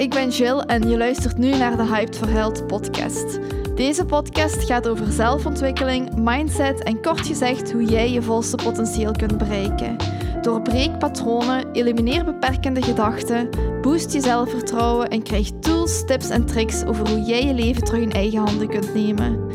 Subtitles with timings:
[0.00, 3.38] ik ben Jill en je luistert nu naar de Hyped for podcast.
[3.74, 9.38] Deze podcast gaat over zelfontwikkeling, mindset en kort gezegd hoe jij je volste potentieel kunt
[9.38, 9.96] bereiken.
[10.42, 13.48] Doorbreek patronen, elimineer beperkende gedachten,
[13.80, 18.02] boost je zelfvertrouwen en krijg tools, tips en tricks over hoe jij je leven terug
[18.02, 19.50] in eigen handen kunt nemen.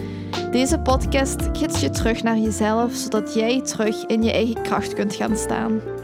[0.52, 5.16] Deze podcast gids je terug naar jezelf, zodat jij terug in je eigen kracht kunt
[5.16, 5.95] gaan staan.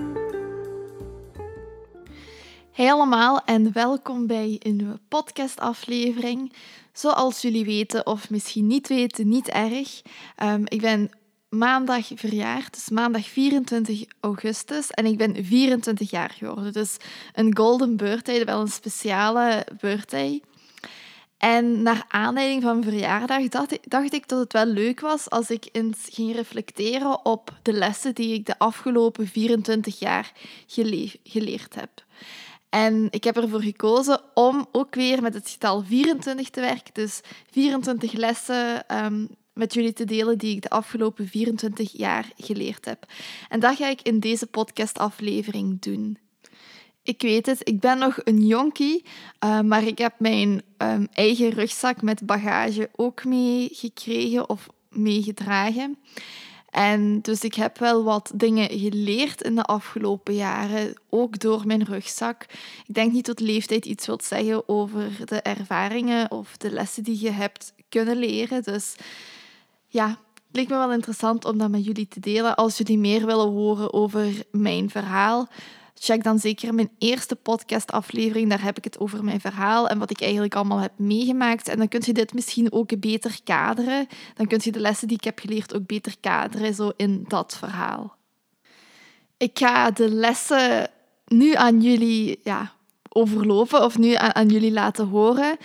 [2.81, 6.53] Hey allemaal en welkom bij een nieuwe podcastaflevering.
[6.93, 10.01] Zoals jullie weten of misschien niet weten, niet erg.
[10.43, 11.09] Um, ik ben
[11.49, 14.89] maandag verjaard, dus maandag 24 augustus.
[14.89, 16.73] En ik ben 24 jaar geworden.
[16.73, 16.97] Dus
[17.33, 20.41] een golden birthday, wel een speciale birthday.
[21.37, 25.29] En naar aanleiding van mijn verjaardag dacht ik, dacht ik dat het wel leuk was
[25.29, 30.31] als ik eens ging reflecteren op de lessen die ik de afgelopen 24 jaar
[31.23, 31.89] geleerd heb.
[32.71, 36.93] En ik heb ervoor gekozen om ook weer met het getal 24 te werken.
[36.93, 42.85] Dus 24 lessen um, met jullie te delen die ik de afgelopen 24 jaar geleerd
[42.85, 43.05] heb.
[43.49, 46.17] En dat ga ik in deze podcastaflevering doen.
[47.03, 49.05] Ik weet het, ik ben nog een jonkie,
[49.43, 55.97] uh, maar ik heb mijn um, eigen rugzak met bagage ook meegekregen of meegedragen.
[56.71, 61.83] En dus ik heb wel wat dingen geleerd in de afgelopen jaren, ook door mijn
[61.83, 62.45] rugzak.
[62.87, 67.21] Ik denk niet dat leeftijd iets wilt zeggen over de ervaringen of de lessen die
[67.21, 68.63] je hebt kunnen leren.
[68.63, 68.95] Dus
[69.87, 70.17] ja, het
[70.51, 72.55] lijkt me wel interessant om dat met jullie te delen.
[72.55, 75.47] Als jullie meer willen horen over mijn verhaal,
[75.93, 78.49] check dan zeker mijn eerste podcastaflevering.
[78.49, 81.67] Daar heb ik het over mijn verhaal en wat ik eigenlijk allemaal heb meegemaakt.
[81.67, 84.07] En dan kun je dit misschien ook beter kaderen.
[84.35, 87.57] Dan kun je de lessen die ik heb geleerd ook beter kaderen, zo in dat
[87.57, 88.15] verhaal.
[89.37, 90.89] Ik ga de lessen
[91.27, 92.71] nu aan jullie ja,
[93.09, 95.57] overlopen of nu aan, aan jullie laten horen.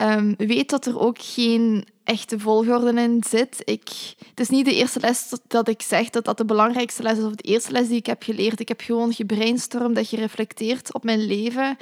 [0.00, 3.62] Um, weet dat er ook geen echte volgorde in zit.
[3.64, 7.18] Ik, het is niet de eerste les dat ik zeg dat dat de belangrijkste les
[7.18, 8.60] is of de eerste les die ik heb geleerd.
[8.60, 11.76] Ik heb gewoon gebrainstormd, dat gereflecteerd op mijn leven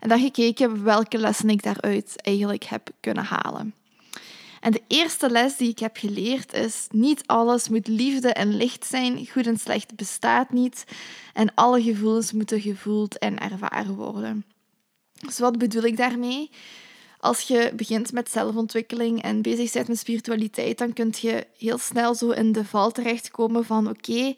[0.00, 3.74] en dan gekeken welke lessen ik daaruit eigenlijk heb kunnen halen.
[4.60, 8.86] En de eerste les die ik heb geleerd is: niet alles moet liefde en licht
[8.86, 9.26] zijn.
[9.32, 10.84] Goed en slecht bestaat niet.
[11.32, 14.44] En alle gevoelens moeten gevoeld en ervaren worden.
[15.26, 16.50] Dus wat bedoel ik daarmee?
[17.26, 22.14] Als je begint met zelfontwikkeling en bezig bent met spiritualiteit, dan kun je heel snel
[22.14, 24.34] zo in de val terechtkomen van oké,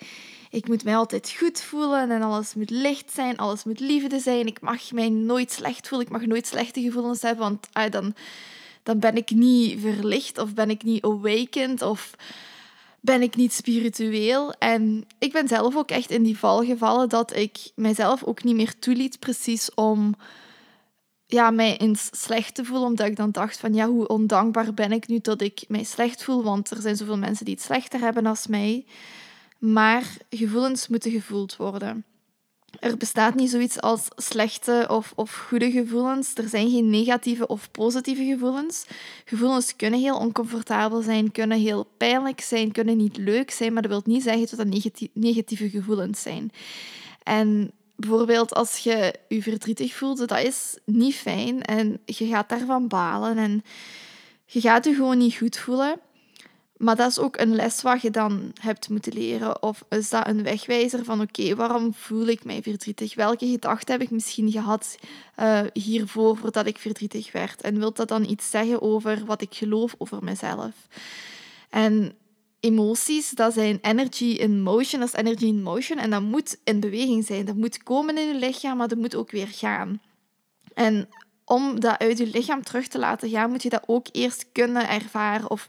[0.51, 4.47] ik moet mij altijd goed voelen en alles moet licht zijn, alles moet liefde zijn.
[4.47, 8.15] Ik mag mij nooit slecht voelen, ik mag nooit slechte gevoelens hebben, want ah, dan,
[8.83, 12.15] dan ben ik niet verlicht of ben ik niet awakened of
[13.01, 14.53] ben ik niet spiritueel.
[14.53, 18.57] En ik ben zelf ook echt in die val gevallen dat ik mijzelf ook niet
[18.57, 20.15] meer toeliet precies om
[21.31, 24.93] ja, mij eens slecht te voelen, omdat ik dan dacht van ja, hoe ondankbaar ben
[24.93, 28.01] ik nu dat ik mij slecht voel, want er zijn zoveel mensen die het slechter
[28.01, 28.85] hebben dan mij.
[29.59, 32.05] Maar gevoelens moeten gevoeld worden.
[32.81, 36.35] Er bestaat niet zoiets als slechte of, of goede gevoelens.
[36.35, 38.87] Er zijn geen negatieve of positieve gevoelens.
[39.25, 43.91] Gevoelens kunnen heel oncomfortabel zijn, kunnen heel pijnlijk zijn, kunnen niet leuk zijn, maar dat
[43.91, 46.51] wil niet zeggen dat dat negatieve gevoelens zijn.
[47.23, 52.89] En bijvoorbeeld als je je verdrietig voelt, dat is niet fijn en je gaat daarvan
[52.89, 53.65] balen en
[54.45, 56.01] je gaat je gewoon niet goed voelen.
[56.77, 59.63] Maar dat is ook een les wat je dan hebt moeten leren.
[59.63, 63.15] Of is dat een wegwijzer van oké, waarom voel ik mij verdrietig?
[63.15, 64.99] Welke gedachten heb ik misschien gehad
[65.41, 67.61] uh, hiervoor voordat ik verdrietig werd?
[67.61, 70.75] En wil dat dan iets zeggen over wat ik geloof over mezelf?
[71.71, 72.13] En
[72.61, 76.81] emoties, dat zijn energy in motion, dat is energy in motion en dat moet in
[76.81, 77.45] beweging zijn.
[77.45, 80.01] Dat moet komen in je lichaam, maar dat moet ook weer gaan.
[80.75, 81.09] En
[81.45, 84.89] om dat uit je lichaam terug te laten gaan, moet je dat ook eerst kunnen
[84.89, 85.69] ervaren of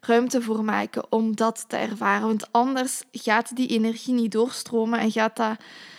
[0.00, 2.26] ruimte voor maken om dat te ervaren.
[2.26, 5.56] Want anders gaat die energie niet doorstromen en gaat dat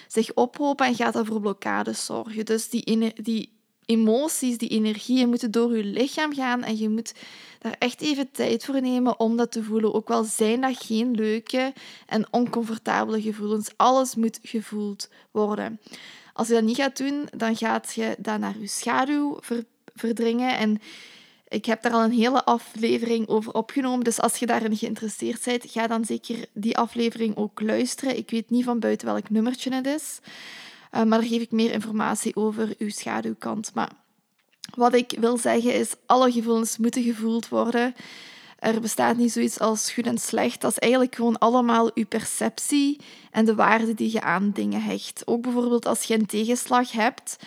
[0.07, 2.45] zich ophopen en gaat dat voor blokkades zorgen.
[2.45, 3.58] Dus die, die
[3.89, 7.13] emoties, die energieën moeten door je lichaam gaan en je moet
[7.59, 9.93] daar echt even tijd voor nemen om dat te voelen.
[9.93, 11.73] Ook al zijn dat geen leuke
[12.05, 13.69] en oncomfortabele gevoelens.
[13.75, 15.79] Alles moet gevoeld worden.
[16.33, 19.39] Als je dat niet gaat doen, dan gaat je dat naar je schaduw
[19.95, 20.57] verdringen.
[20.57, 20.81] En
[21.47, 24.03] ik heb daar al een hele aflevering over opgenomen.
[24.03, 28.17] Dus als je daarin geïnteresseerd bent, ga dan zeker die aflevering ook luisteren.
[28.17, 30.19] Ik weet niet van buiten welk nummertje het is.
[30.91, 33.71] Uh, maar daar geef ik meer informatie over uw schaduwkant.
[33.73, 33.91] Maar
[34.75, 37.95] wat ik wil zeggen is, alle gevoelens moeten gevoeld worden.
[38.59, 40.61] Er bestaat niet zoiets als goed en slecht.
[40.61, 42.99] Dat is eigenlijk gewoon allemaal uw perceptie
[43.31, 45.21] en de waarde die je aan dingen hecht.
[45.25, 47.37] Ook bijvoorbeeld als je een tegenslag hebt,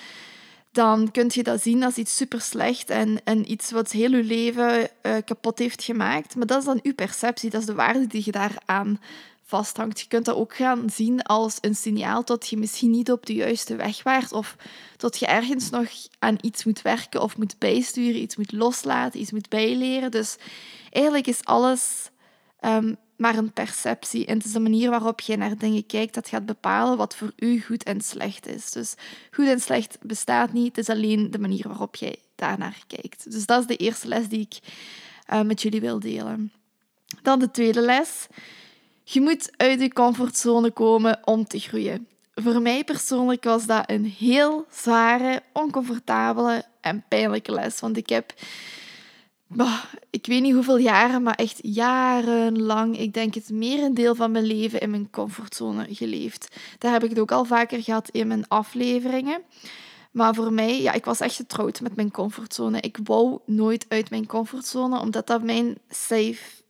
[0.73, 4.23] dan kun je dat zien als iets super slecht en, en iets wat heel je
[4.23, 6.37] leven uh, kapot heeft gemaakt.
[6.37, 9.01] Maar dat is dan uw perceptie, dat is de waarde die je daaraan
[9.43, 10.01] vasthangt.
[10.01, 13.35] Je kunt dat ook gaan zien als een signaal dat je misschien niet op de
[13.35, 14.57] juiste weg waart of
[14.97, 19.33] dat je ergens nog aan iets moet werken of moet bijsturen, iets moet loslaten, iets
[19.33, 20.11] moet bijleren.
[20.11, 20.37] Dus
[20.91, 22.11] eigenlijk is alles
[22.61, 24.27] um, maar een perceptie.
[24.27, 27.33] En het is de manier waarop je naar dingen kijkt dat gaat bepalen wat voor
[27.37, 28.71] u goed en slecht is.
[28.71, 28.95] Dus
[29.31, 33.31] goed en slecht bestaat niet, het is alleen de manier waarop jij daarnaar kijkt.
[33.33, 34.59] Dus dat is de eerste les die ik
[35.33, 36.53] uh, met jullie wil delen.
[37.23, 38.27] Dan de tweede les.
[39.13, 42.07] Je moet uit je comfortzone komen om te groeien.
[42.35, 47.81] Voor mij persoonlijk was dat een heel zware, oncomfortabele en pijnlijke les.
[47.81, 48.33] Want ik heb
[50.11, 54.81] ik weet niet hoeveel jaren, maar echt jarenlang, ik denk het merendeel van mijn leven
[54.81, 56.57] in mijn comfortzone geleefd.
[56.79, 59.43] Daar heb ik het ook al vaker gehad in mijn afleveringen.
[60.11, 62.81] Maar voor mij, ja, ik was echt getrouwd met mijn comfortzone.
[62.81, 66.62] Ik wou nooit uit mijn comfortzone, omdat dat mijn safe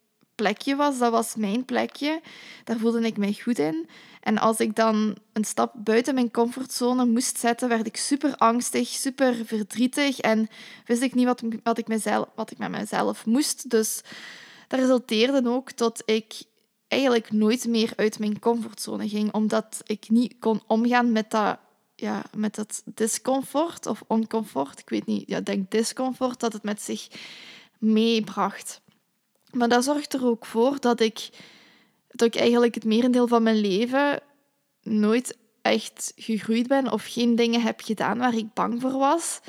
[0.42, 0.98] plekje was.
[0.98, 2.20] Dat was mijn plekje.
[2.64, 3.88] Daar voelde ik mij goed in.
[4.20, 8.88] En als ik dan een stap buiten mijn comfortzone moest zetten, werd ik super angstig,
[8.88, 10.48] super verdrietig en
[10.84, 13.70] wist ik niet wat, wat, ik, mezelf, wat ik met mezelf moest.
[13.70, 14.00] Dus
[14.68, 16.42] dat resulteerde ook dat ik
[16.88, 21.58] eigenlijk nooit meer uit mijn comfortzone ging, omdat ik niet kon omgaan met dat,
[21.94, 24.78] ja, met dat discomfort of oncomfort.
[24.78, 27.08] Ik weet niet, ja, ik denk discomfort dat het met zich
[27.78, 28.80] meebracht.
[29.52, 31.28] Maar dat zorgt er ook voor dat ik
[32.08, 34.20] dat ik eigenlijk het merendeel van mijn leven
[34.82, 39.40] nooit echt gegroeid ben of geen dingen heb gedaan waar ik bang voor was.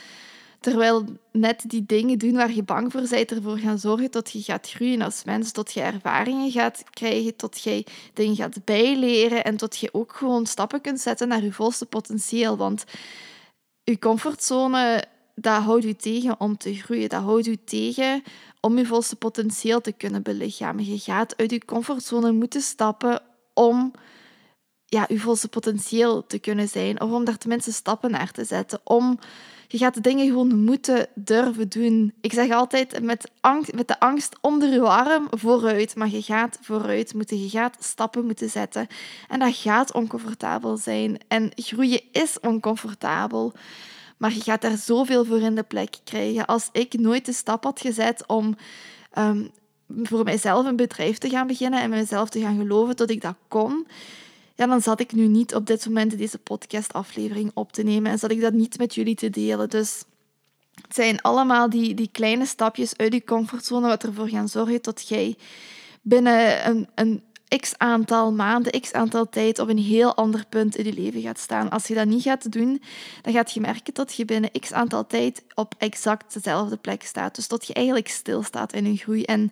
[0.60, 4.42] Terwijl net die dingen doen waar je bang voor bent, ervoor gaan zorgen dat je
[4.42, 9.58] gaat groeien als mens, dat je ervaringen gaat krijgen, dat je dingen gaat bijleren en
[9.58, 12.58] dat je ook gewoon stappen kunt zetten naar je volste potentieel.
[12.58, 12.84] Want
[13.84, 15.04] je comfortzone,
[15.36, 17.10] dat houdt je tegen om te groeien.
[17.10, 18.24] Dat houdt je tegen
[18.60, 20.86] om je volste potentieel te kunnen belichamen.
[20.86, 23.22] Je gaat uit je comfortzone moeten stappen
[23.54, 23.92] om
[24.86, 27.02] ja, je volste potentieel te kunnen zijn.
[27.02, 28.80] Of om daar tenminste stappen naar te zetten.
[28.84, 29.20] Om,
[29.68, 32.14] je gaat de dingen gewoon moeten durven doen.
[32.22, 35.96] Ik zeg altijd met, angst, met de angst onder je arm vooruit.
[35.96, 37.42] Maar je gaat vooruit moeten.
[37.42, 38.88] Je gaat stappen moeten zetten.
[39.28, 41.18] En dat gaat oncomfortabel zijn.
[41.28, 43.54] En groeien is oncomfortabel.
[44.18, 46.46] Maar je gaat daar zoveel voor in de plek krijgen.
[46.46, 48.56] Als ik nooit de stap had gezet om
[49.18, 49.52] um,
[49.88, 53.36] voor mijzelf een bedrijf te gaan beginnen en mezelf te gaan geloven dat ik dat
[53.48, 53.88] kon,
[54.56, 58.20] ja, dan zat ik nu niet op dit moment deze podcastaflevering op te nemen en
[58.20, 59.70] zat ik dat niet met jullie te delen.
[59.70, 60.04] Dus
[60.82, 65.08] het zijn allemaal die, die kleine stapjes uit je comfortzone wat ervoor gaan zorgen dat
[65.08, 65.36] jij
[66.02, 67.24] binnen een, een
[67.58, 71.40] x aantal maanden, x aantal tijd op een heel ander punt in je leven gaat
[71.40, 71.70] staan.
[71.70, 72.82] Als je dat niet gaat doen,
[73.22, 77.36] dan gaat je merken dat je binnen x aantal tijd op exact dezelfde plek staat.
[77.36, 79.24] Dus dat je eigenlijk stilstaat in je groei.
[79.24, 79.52] En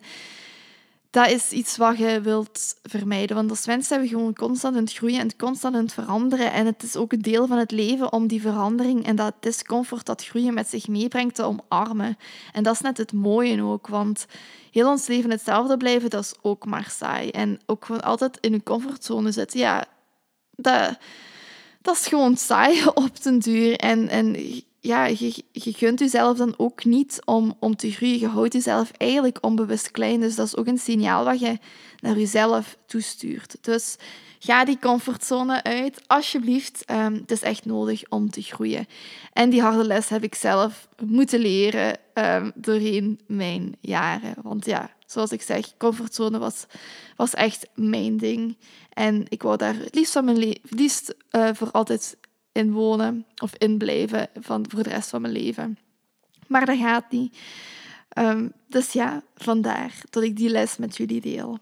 [1.12, 3.36] dat is iets wat je wilt vermijden.
[3.36, 6.52] Want als mensen hebben we gewoon constant aan het groeien en constant aan het veranderen.
[6.52, 10.06] En het is ook een deel van het leven om die verandering en dat discomfort
[10.06, 12.18] dat groeien met zich meebrengt te omarmen.
[12.52, 14.26] En dat is net het mooie ook, want
[14.70, 17.30] heel ons leven hetzelfde blijven, dat is ook maar saai.
[17.30, 19.84] En ook gewoon altijd in een comfortzone zitten, ja,
[20.50, 20.98] dat,
[21.82, 23.76] dat is gewoon saai op den duur.
[23.76, 24.36] En, en
[24.84, 28.18] ja, je, gunt jezelf dan ook niet om, om te groeien.
[28.18, 30.20] Je houdt jezelf eigenlijk onbewust klein.
[30.20, 31.58] Dus dat is ook een signaal wat je
[32.00, 33.56] naar jezelf toestuurt.
[33.60, 33.96] Dus
[34.38, 36.84] ga die comfortzone uit, alsjeblieft.
[36.90, 38.86] Um, het is echt nodig om te groeien.
[39.32, 44.34] En die harde les heb ik zelf moeten leren um, doorheen mijn jaren.
[44.42, 46.66] Want ja, zoals ik zeg, comfortzone was,
[47.16, 48.56] was echt mijn ding.
[48.92, 52.16] En ik wou daar liefst, van mijn liefst uh, voor altijd
[52.52, 55.78] in wonen of in blijven van, voor de rest van mijn leven.
[56.46, 57.38] Maar dat gaat niet.
[58.18, 61.58] Um, dus ja, vandaar dat ik die les met jullie deel.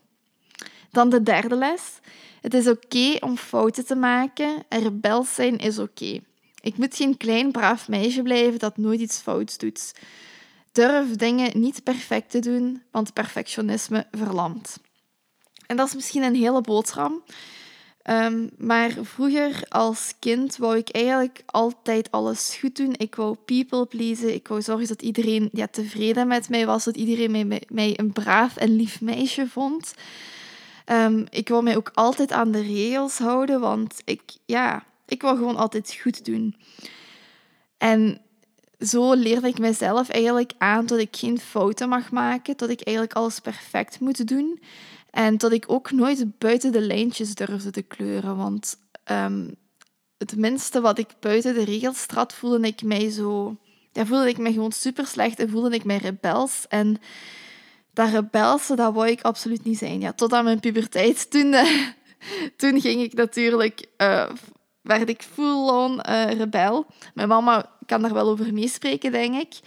[0.90, 1.98] Dan de derde les.
[2.40, 6.20] Het is oké om fouten te maken en rebels zijn is oké.
[6.60, 9.94] Ik moet geen klein braaf meisje blijven dat nooit iets fouts doet.
[10.72, 14.78] Durf dingen niet perfect te doen, want perfectionisme verlamt.
[15.66, 17.12] En dat is misschien een hele boodschap,
[18.10, 22.94] Ehm, maar vroeger als kind wou ik eigenlijk altijd alles goed doen.
[22.96, 24.34] Ik wou people pleasen.
[24.34, 26.84] Ik wou zorgen dat iedereen ja, tevreden met mij was.
[26.84, 29.94] Dat iedereen mij, een braaf en lief meisje vond.
[30.86, 35.36] Um, ik wou mij ook altijd aan de regels houden, want ik, ja, ik wou
[35.36, 36.56] gewoon altijd goed doen.
[37.78, 38.20] En
[38.80, 43.16] zo leerde ik mezelf eigenlijk aan dat ik geen fouten mag maken, dat ik eigenlijk
[43.16, 44.60] alles perfect moet doen.
[45.10, 48.36] En dat ik ook nooit buiten de lijntjes durfde te kleuren.
[48.36, 49.48] Want ehm,
[50.18, 53.56] het minste wat ik buiten de regels trad, voelde ik mij zo...
[53.92, 56.64] Ja, voelde ik me gewoon super slecht en voelde ik mij rebels.
[56.68, 57.00] En
[57.92, 60.00] dat rebelse, dat wou ik absoluut niet zijn.
[60.00, 61.30] Ja, tot aan mijn puberteit.
[61.30, 61.88] Toen, uh,
[62.56, 63.86] toen ging ik natuurlijk...
[63.98, 64.30] Uh,
[64.80, 66.86] werd ik full-on uh, rebel.
[67.14, 69.58] Mijn mama kan daar wel over meespreken, denk ik.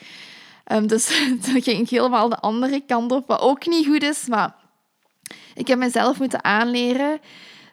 [0.71, 1.05] Um, dus
[1.43, 4.27] toen ging ik helemaal de andere kant op, wat ook niet goed is.
[4.27, 4.55] Maar
[5.53, 7.19] ik heb mezelf moeten aanleren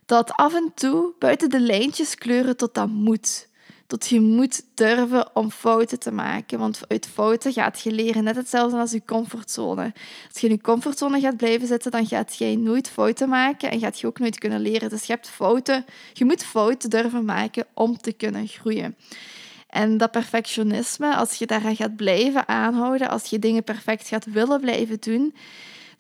[0.07, 3.49] dat af en toe buiten de lijntjes kleuren tot dat moet.
[3.87, 6.59] Tot je moet durven om fouten te maken.
[6.59, 8.25] Want uit fouten gaat je leren.
[8.25, 9.93] Net hetzelfde als je comfortzone.
[10.33, 13.81] Als je in je comfortzone gaat blijven zitten, dan gaat jij nooit fouten maken en
[13.81, 14.89] gaat je ook nooit kunnen leren.
[14.89, 15.85] Dus je hebt fouten.
[16.13, 18.97] Je moet fouten durven maken om te kunnen groeien.
[19.69, 24.61] En dat perfectionisme, als je daaraan gaat blijven aanhouden, als je dingen perfect gaat willen
[24.61, 25.35] blijven doen,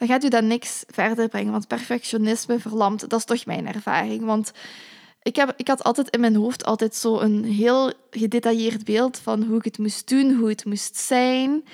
[0.00, 1.52] dan gaat u dat niks verder brengen.
[1.52, 4.25] Want perfectionisme verlamt, dat is toch mijn ervaring.
[4.25, 4.52] Want
[5.23, 9.42] ik, heb, ik had altijd in mijn hoofd altijd zo een heel gedetailleerd beeld van
[9.42, 11.64] hoe ik het moest doen, hoe het moest zijn.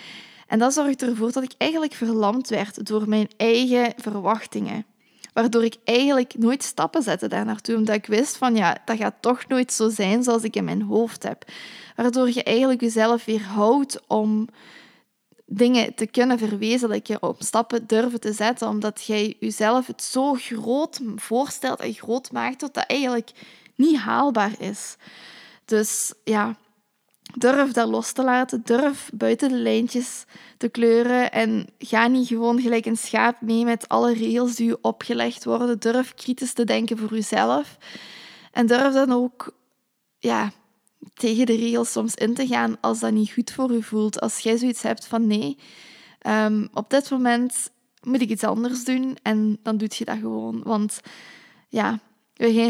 [0.46, 4.84] En dat zorgde ervoor dat ik eigenlijk verlamd werd door mijn eigen verwachtingen.
[5.32, 9.14] Waardoor ik eigenlijk nooit stappen zette daar naartoe, omdat ik wist van ja, dat gaat
[9.20, 11.44] toch nooit zo zijn zoals ik in mijn hoofd heb.
[11.96, 14.48] Waardoor je eigenlijk jezelf weer houdt om
[15.46, 21.00] dingen te kunnen verwezenlijken, om stappen durven te zetten, omdat jij jezelf het zo groot
[21.16, 23.30] voorstelt en groot maakt dat dat eigenlijk
[23.74, 24.96] niet haalbaar is.
[25.64, 26.56] Dus ja,
[27.34, 30.24] durf dat los te laten, durf buiten de lijntjes
[30.56, 34.78] te kleuren en ga niet gewoon gelijk een schaap mee met alle regels die je
[34.80, 35.78] opgelegd worden.
[35.78, 37.76] Durf kritisch te denken voor jezelf
[38.52, 39.54] en durf dan ook
[40.18, 40.52] ja,
[41.14, 44.20] tegen de regels soms in te gaan als dat niet goed voor je voelt.
[44.20, 45.58] Als jij zoiets hebt van nee,
[46.26, 47.70] um, op dit moment
[48.02, 50.62] moet ik iets anders doen en dan doe je dat gewoon.
[50.62, 51.00] Want
[51.68, 52.00] ja,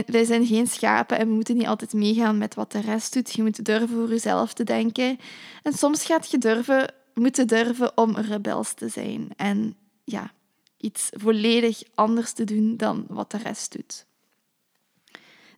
[0.07, 3.33] wij zijn geen schapen en we moeten niet altijd meegaan met wat de rest doet.
[3.33, 5.19] Je moet durven voor jezelf te denken.
[5.63, 9.29] En soms gaat je durven, moeten durven om rebels te zijn.
[9.37, 10.33] En ja,
[10.77, 14.07] iets volledig anders te doen dan wat de rest doet.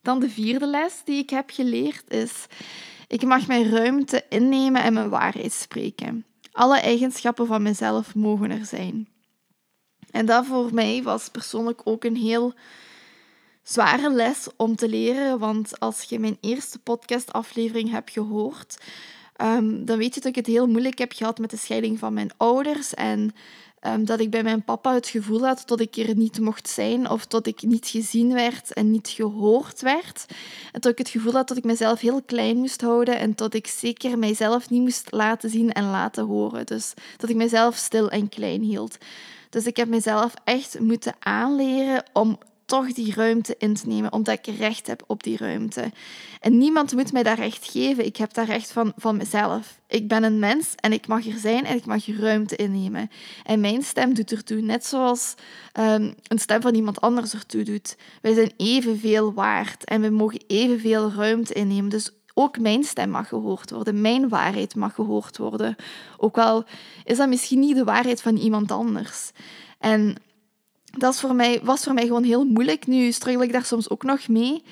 [0.08, 2.46] Dan de vierde les die ik heb geleerd is:
[3.06, 6.24] ik mag mijn ruimte innemen en mijn waarheid spreken.
[6.52, 9.08] Alle eigenschappen van mezelf mogen er zijn.
[10.10, 12.54] En dat voor mij was persoonlijk ook een heel
[13.62, 18.78] zware les om te leren, want als je mijn eerste podcastaflevering hebt gehoord,
[19.42, 22.12] um, dan weet je dat ik het heel moeilijk heb gehad met de scheiding van
[22.12, 23.34] mijn ouders en
[23.86, 27.10] um, dat ik bij mijn papa het gevoel had dat ik er niet mocht zijn
[27.10, 30.24] of dat ik niet gezien werd en niet gehoord werd.
[30.72, 33.54] En dat ik het gevoel had dat ik mezelf heel klein moest houden en dat
[33.54, 36.66] ik zeker mijzelf niet moest laten zien en laten horen.
[36.66, 38.98] Dus dat ik mezelf stil en klein hield.
[39.50, 44.38] Dus ik heb mezelf echt moeten aanleren om toch die ruimte in te nemen, omdat
[44.38, 45.92] ik recht heb op die ruimte.
[46.40, 48.04] En niemand moet mij dat recht geven.
[48.04, 49.80] Ik heb dat recht van, van mezelf.
[49.86, 53.10] Ik ben een mens en ik mag er zijn en ik mag ruimte innemen.
[53.44, 55.34] En mijn stem doet ertoe, net zoals
[55.80, 57.96] um, een stem van iemand anders ertoe doet.
[58.22, 61.90] Wij zijn evenveel waard en we mogen evenveel ruimte innemen.
[61.90, 65.76] Dus ook mijn stem mag gehoord worden, mijn waarheid mag gehoord worden.
[66.16, 66.64] Ook al
[67.04, 69.30] is dat misschien niet de waarheid van iemand anders.
[69.78, 70.16] En
[70.90, 72.86] dat voor mij, was voor mij gewoon heel moeilijk.
[72.86, 74.62] Nu struggle ik daar soms ook nog mee.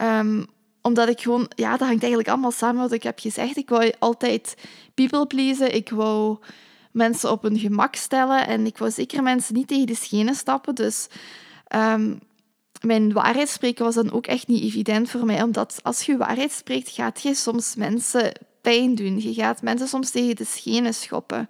[0.00, 0.46] Um,
[0.82, 1.50] omdat ik gewoon...
[1.54, 3.56] Ja, dat hangt eigenlijk allemaal samen wat ik heb gezegd.
[3.56, 4.54] Ik wou altijd
[4.94, 5.74] people pleasen.
[5.74, 6.38] Ik wou
[6.92, 8.46] mensen op hun gemak stellen.
[8.46, 10.74] En ik wou zeker mensen niet tegen de schenen stappen.
[10.74, 11.06] Dus
[11.74, 12.20] um,
[12.80, 15.42] mijn waarheid spreken was dan ook echt niet evident voor mij.
[15.42, 19.20] Omdat als je waarheid spreekt, gaat je soms mensen pijn doen.
[19.20, 21.48] Je gaat mensen soms tegen de schenen schoppen.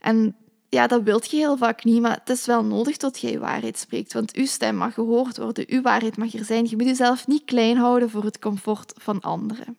[0.00, 0.36] En
[0.68, 3.78] ja, dat wilt je heel vaak niet, maar het is wel nodig dat je waarheid
[3.78, 4.12] spreekt.
[4.12, 6.66] Want uw stem mag gehoord worden, uw waarheid mag er zijn.
[6.68, 9.76] Je moet jezelf niet klein houden voor het comfort van anderen.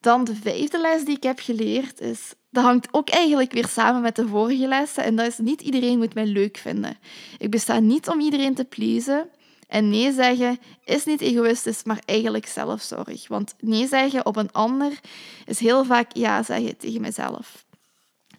[0.00, 4.02] Dan de vijfde les die ik heb geleerd is, dat hangt ook eigenlijk weer samen
[4.02, 6.98] met de vorige lessen, en dat is niet iedereen moet mij leuk vinden.
[7.38, 9.28] Ik besta niet om iedereen te pleasen.
[9.68, 13.28] En nee zeggen is niet egoïstisch, maar eigenlijk zelfzorg.
[13.28, 15.00] Want nee zeggen op een ander
[15.46, 17.64] is heel vaak ja zeggen tegen mezelf.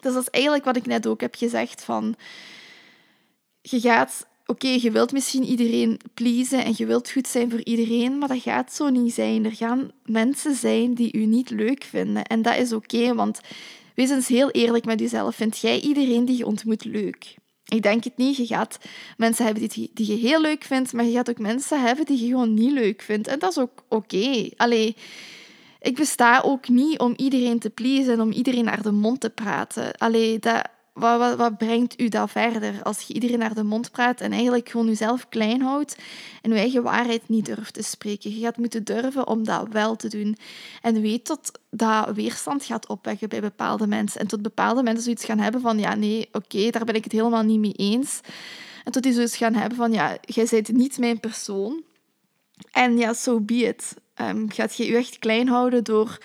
[0.02, 2.14] Dus dat is eigenlijk wat ik net ook heb gezegd van...
[3.60, 4.26] Je gaat...
[4.46, 8.42] Oké, je wilt misschien iedereen pleasen en je wilt goed zijn voor iedereen, maar dat
[8.42, 9.44] gaat zo niet zijn.
[9.44, 12.24] Er gaan mensen zijn die u niet leuk vinden.
[12.24, 13.40] En dat is oké, want
[13.94, 15.34] wees eens heel eerlijk met jezelf.
[15.34, 17.34] Vind jij iedereen die je ontmoet leuk?
[17.64, 18.36] Ik denk het niet.
[18.36, 18.78] Je gaat
[19.16, 22.20] mensen hebben die, die je heel leuk vindt, maar je gaat ook mensen hebben die
[22.20, 23.28] je gewoon niet leuk vindt.
[23.28, 24.16] En dat is ook oké.
[24.16, 24.52] Okay.
[24.56, 24.96] Allee,
[25.82, 29.30] ik besta ook niet om iedereen te pleasen en om iedereen naar de mond te
[29.30, 29.96] praten.
[29.96, 30.62] Allee, dat,
[30.92, 32.82] wat, wat, brengt u dat verder?
[32.82, 35.96] Als je iedereen naar de mond praat en eigenlijk gewoon jezelf klein houdt
[36.42, 38.34] en je eigen waarheid niet durft te spreken.
[38.34, 40.36] Je gaat moeten durven om dat wel te doen.
[40.82, 44.20] En weet dat dat weerstand gaat opwekken bij bepaalde mensen.
[44.20, 47.12] En tot bepaalde mensen zoiets gaan hebben van, ja, nee, oké, daar ben ik het
[47.12, 48.20] helemaal niet mee eens.
[48.84, 51.82] En tot die zoiets gaan hebben van, ja, jij bent niet mijn persoon.
[52.72, 53.94] En ja, so be it.
[54.20, 56.18] Um, gaat je je echt klein houden door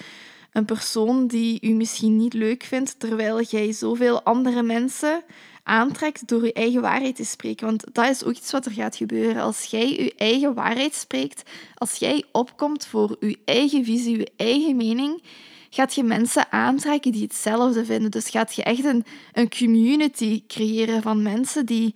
[0.51, 5.23] een persoon die u misschien niet leuk vindt, terwijl jij zoveel andere mensen
[5.63, 7.65] aantrekt door je eigen waarheid te spreken.
[7.65, 9.41] Want dat is ook iets wat er gaat gebeuren.
[9.41, 14.75] Als jij je eigen waarheid spreekt, als jij opkomt voor je eigen visie, je eigen
[14.75, 15.23] mening,
[15.69, 18.11] gaat je mensen aantrekken die hetzelfde vinden.
[18.11, 21.95] Dus gaat je echt een, een community creëren van mensen die,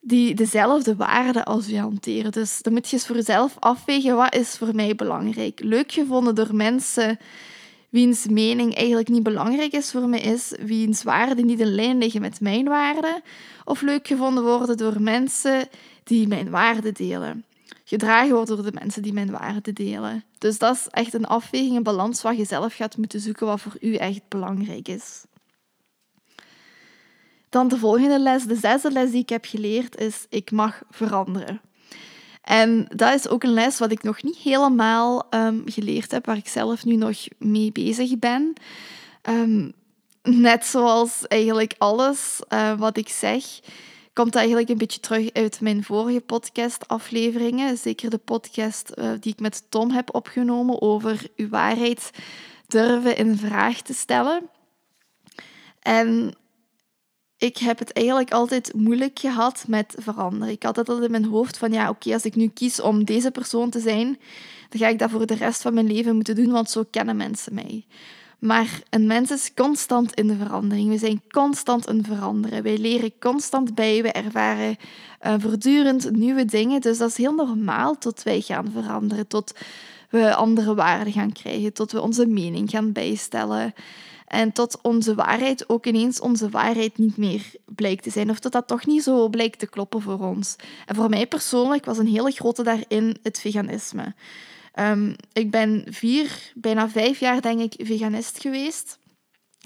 [0.00, 2.32] die dezelfde waarden als je hanteren.
[2.32, 5.60] Dus dan moet je eens voor jezelf afwegen, wat is voor mij belangrijk?
[5.62, 7.18] Leuk gevonden door mensen
[7.88, 12.20] wiens mening eigenlijk niet belangrijk is voor mij is, wiens waarden niet in lijn liggen
[12.20, 13.22] met mijn waarden,
[13.64, 15.68] of leuk gevonden worden door mensen
[16.04, 17.44] die mijn waarden delen.
[17.84, 20.24] Gedragen worden door de mensen die mijn waarden delen.
[20.38, 23.60] Dus dat is echt een afweging, een balans waar je zelf gaat moeten zoeken wat
[23.60, 25.24] voor u echt belangrijk is.
[27.50, 31.60] Dan de volgende les, de zesde les die ik heb geleerd, is ik mag veranderen.
[32.42, 36.36] En dat is ook een les wat ik nog niet helemaal ehm, geleerd heb, waar
[36.36, 38.52] ik zelf nu nog mee bezig ben.
[39.22, 39.70] Ehm,
[40.22, 43.44] net zoals eigenlijk alles uh, wat ik zeg,
[44.12, 47.78] komt eigenlijk een beetje terug uit mijn vorige podcast-afleveringen.
[47.78, 52.10] Zeker de podcast uh, die ik met Tom heb opgenomen over uw waarheid
[52.66, 54.50] durven in vraag te stellen.
[55.80, 56.34] En
[57.40, 60.54] ik heb het eigenlijk altijd moeilijk gehad met veranderen.
[60.54, 63.30] Ik had altijd in mijn hoofd van, ja, oké, als ik nu kies om deze
[63.30, 64.18] persoon te zijn,
[64.68, 67.16] dan ga ik dat voor de rest van mijn leven moeten doen, want zo kennen
[67.16, 67.84] mensen mij.
[68.38, 70.88] Maar een mens is constant in de verandering.
[70.88, 72.62] We zijn constant in veranderen.
[72.62, 74.02] Wij leren constant bij.
[74.02, 74.76] We ervaren
[75.26, 76.80] uh, voortdurend nieuwe dingen.
[76.80, 79.26] Dus dat is heel normaal tot wij gaan veranderen.
[79.26, 79.52] Tot
[80.10, 81.72] we andere waarden gaan krijgen.
[81.72, 83.74] Tot we onze mening gaan bijstellen.
[84.30, 88.30] En tot onze waarheid ook ineens onze waarheid niet meer blijkt te zijn.
[88.30, 90.56] Of dat dat toch niet zo blijkt te kloppen voor ons.
[90.86, 94.14] En voor mij persoonlijk was een hele grote daarin het veganisme.
[94.74, 98.98] Um, ik ben vier, bijna vijf jaar denk ik veganist geweest.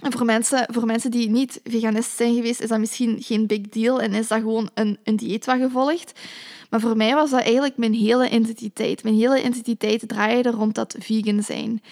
[0.03, 3.61] En voor mensen, voor mensen die niet veganist zijn geweest, is dat misschien geen big
[3.61, 6.20] deal en is dat gewoon een, een dieet wat gevolgd.
[6.70, 9.03] Maar voor mij was dat eigenlijk mijn hele identiteit.
[9.03, 11.83] Mijn hele identiteit draaide rond dat vegan zijn.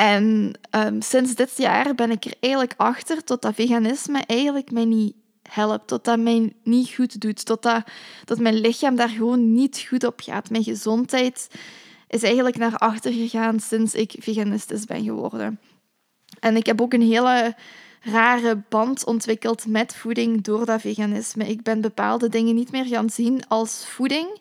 [0.00, 4.84] En um, sinds dit jaar ben ik er eigenlijk achter tot dat veganisme eigenlijk mij
[4.84, 7.82] niet helpt, tot dat mij niet goed doet, tot dat,
[8.24, 10.50] dat mijn lichaam daar gewoon niet goed op gaat.
[10.50, 11.48] Mijn gezondheid
[12.08, 15.60] is eigenlijk naar achter gegaan sinds ik veganistisch ben geworden.
[16.40, 17.54] En ik heb ook een hele
[18.00, 21.48] rare band ontwikkeld met voeding door dat veganisme.
[21.48, 24.40] Ik ben bepaalde dingen niet meer gaan zien als voeding,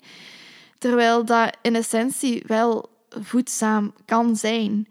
[0.78, 4.88] terwijl dat in essentie wel voedzaam kan zijn.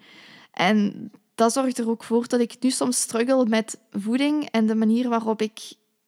[0.56, 4.74] En dat zorgt er ook voor dat ik nu soms struggle met voeding en de
[4.74, 5.60] manier waarop ik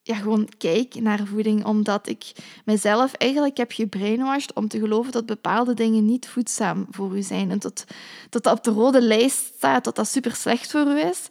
[0.03, 2.33] ja, gewoon kijk naar voeding, omdat ik
[2.65, 7.51] mezelf eigenlijk heb gebrainwashed om te geloven dat bepaalde dingen niet voedzaam voor u zijn.
[7.51, 7.85] En dat,
[8.31, 11.29] dat op de rode lijst staat, dat dat super slecht voor u is.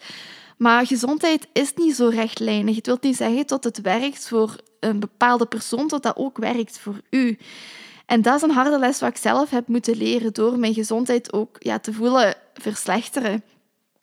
[0.57, 2.75] Maar gezondheid is niet zo rechtlijnig.
[2.75, 6.79] Het wil niet zeggen dat het werkt voor een bepaalde persoon, dat dat ook werkt
[6.79, 7.37] voor u.
[8.05, 11.33] En dat is een harde les wat ik zelf heb moeten leren door mijn gezondheid
[11.33, 13.43] ook ja, te voelen verslechteren.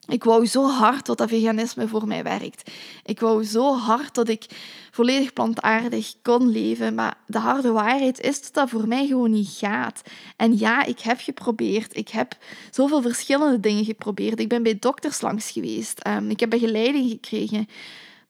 [0.07, 2.71] Ik wou zo hard dat dat veganisme voor mij werkt.
[3.05, 4.47] Ik wou zo hard dat ik
[4.91, 6.95] volledig plantaardig kon leven.
[6.95, 10.03] Maar de harde waarheid is dat dat voor mij gewoon niet gaat.
[10.37, 11.97] En ja, ik heb geprobeerd.
[11.97, 12.37] Ik heb
[12.71, 14.41] zoveel verschillende dingen geprobeerd.
[14.41, 15.99] Ik ben bij dokters langs geweest.
[15.99, 17.69] Ehm, ik heb begeleiding gekregen.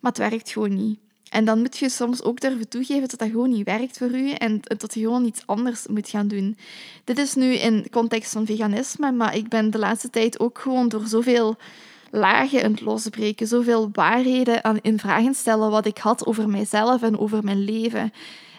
[0.01, 0.99] Maar het werkt gewoon niet.
[1.35, 4.35] En dan moet je soms ook durven toegeven dat dat gewoon niet werkt voor je
[4.35, 6.57] en dat je gewoon iets anders moet gaan doen.
[7.05, 10.89] Dit is nu in context van veganisme, maar ik ben de laatste tijd ook gewoon
[10.89, 11.57] door zoveel
[12.11, 17.03] lagen aan het losbreken, zoveel waarheden aan in vragen stellen wat ik had over mijzelf
[17.03, 18.13] en over mijn leven.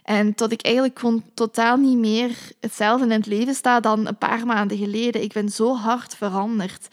[0.04, 4.18] En dat ik eigenlijk gewoon totaal niet meer hetzelfde in het leven sta dan een
[4.18, 5.22] paar maanden geleden.
[5.24, 6.88] Ik ben zo hard veranderd.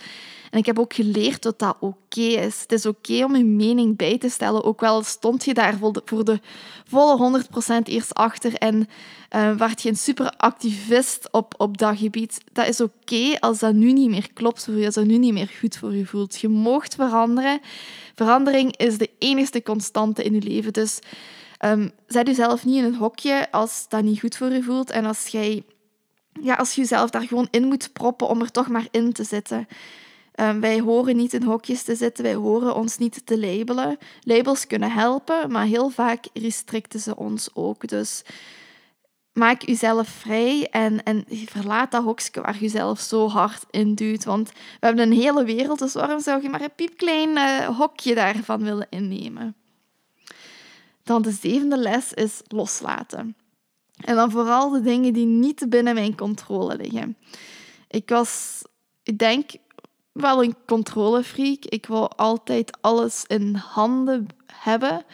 [0.53, 2.61] En ik heb ook geleerd dat dat oké is.
[2.61, 6.25] Het is oké om je mening bij te stellen, ook wel stond je daar voor
[6.25, 6.41] de
[6.87, 7.45] volle
[7.81, 8.89] 100% eerst achter en
[9.37, 12.41] uh, je een superactivist op, op dat gebied.
[12.53, 15.33] Dat is oké als dat nu niet meer klopt voor je, als dat nu niet
[15.33, 16.41] meer goed voor je voelt.
[16.41, 17.61] Je moogt veranderen.
[18.15, 20.73] Verandering is de enige constante in je leven.
[20.73, 20.99] Dus
[21.65, 25.05] um, zet jezelf niet in een hokje als dat niet goed voor je voelt en
[25.05, 25.65] als jij
[26.41, 29.25] ja, als je jezelf daar gewoon in moet proppen om er toch maar in te
[29.25, 29.69] zitten.
[30.41, 33.99] Um, wij horen niet in hokjes te zitten, wij horen ons niet te labelen.
[34.21, 37.89] Labels kunnen helpen, maar heel vaak restricten ze ons ook.
[37.89, 38.23] Dus
[39.33, 44.25] maak jezelf vrij en, en verlaat dat hokje waar je zelf zo hard in duwt.
[44.25, 44.49] Want
[44.81, 48.63] we hebben een hele wereld, dus waarom zou je maar een piepklein uh, hokje daarvan
[48.63, 49.55] willen innemen?
[51.03, 53.37] Dan de zevende les is loslaten.
[53.97, 57.17] En dan vooral de dingen die niet binnen mijn controle liggen.
[57.89, 58.63] Ik was,
[59.03, 59.51] ik denk,
[60.13, 61.65] wel een controlefreak.
[61.65, 65.05] Ik wil altijd alles in handen hebben.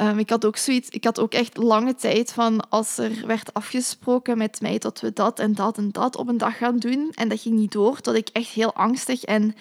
[0.00, 3.54] Um, ik had ook zoiets, ik had ook echt lange tijd van als er werd
[3.54, 7.12] afgesproken met mij dat we dat en dat en dat op een dag gaan doen
[7.14, 9.54] en dat ging niet door, dat ik echt heel angstig en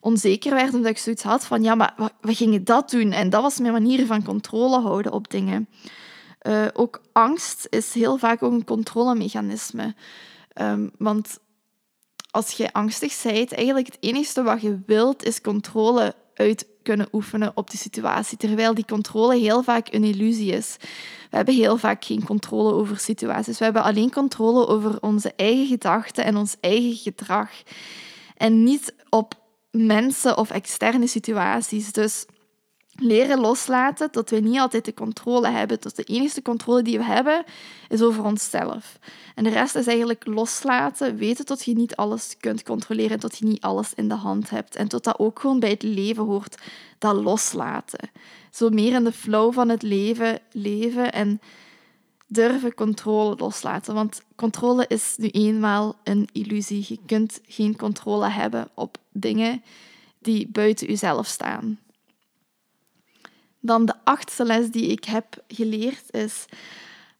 [0.00, 3.42] onzeker werd omdat ik zoiets had van ja, maar we gingen dat doen en dat
[3.42, 5.68] was mijn manier van controle houden op dingen.
[6.42, 9.94] Uh, ook angst is heel vaak ook een controlemechanisme.
[10.60, 11.38] Um, want
[12.32, 17.52] als je angstig bent, eigenlijk het enige wat je wilt is controle uit kunnen oefenen
[17.54, 18.38] op die situatie.
[18.38, 20.76] Terwijl die controle heel vaak een illusie is.
[21.30, 23.58] We hebben heel vaak geen controle over situaties.
[23.58, 27.50] We hebben alleen controle over onze eigen gedachten en ons eigen gedrag.
[28.36, 29.34] En niet op
[29.70, 31.92] mensen of externe situaties.
[31.92, 32.26] Dus
[33.02, 35.80] leren loslaten, dat we niet altijd de controle hebben.
[35.80, 37.44] Dat de enige controle die we hebben,
[37.88, 38.98] is over onszelf.
[39.34, 43.44] En de rest is eigenlijk loslaten, weten dat je niet alles kunt controleren, dat je
[43.44, 44.76] niet alles in de hand hebt.
[44.76, 46.62] En tot dat ook gewoon bij het leven hoort,
[46.98, 48.10] dat loslaten.
[48.50, 51.40] Zo meer in de flow van het leven leven en
[52.26, 53.94] durven controle loslaten.
[53.94, 56.84] Want controle is nu eenmaal een illusie.
[56.88, 59.62] Je kunt geen controle hebben op dingen
[60.18, 61.78] die buiten jezelf staan.
[63.64, 66.44] Dan de achtste les die ik heb geleerd is...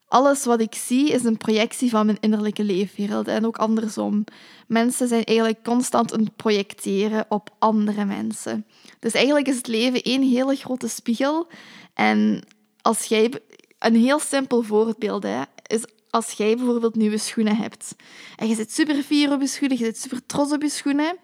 [0.09, 3.29] Alles wat ik zie is een projectie van mijn innerlijke leefwereld.
[3.29, 4.25] En ook andersom.
[4.67, 8.67] Mensen zijn eigenlijk constant een projecteren op andere mensen.
[8.99, 11.49] Dus eigenlijk is het leven één hele grote spiegel.
[11.95, 12.43] En
[12.83, 13.33] als jij...
[13.79, 17.95] Een heel simpel voorbeeld hè, is als jij bijvoorbeeld nieuwe schoenen hebt.
[18.37, 21.17] En je zit super fier op je schoenen, je zit super trots op je schoenen.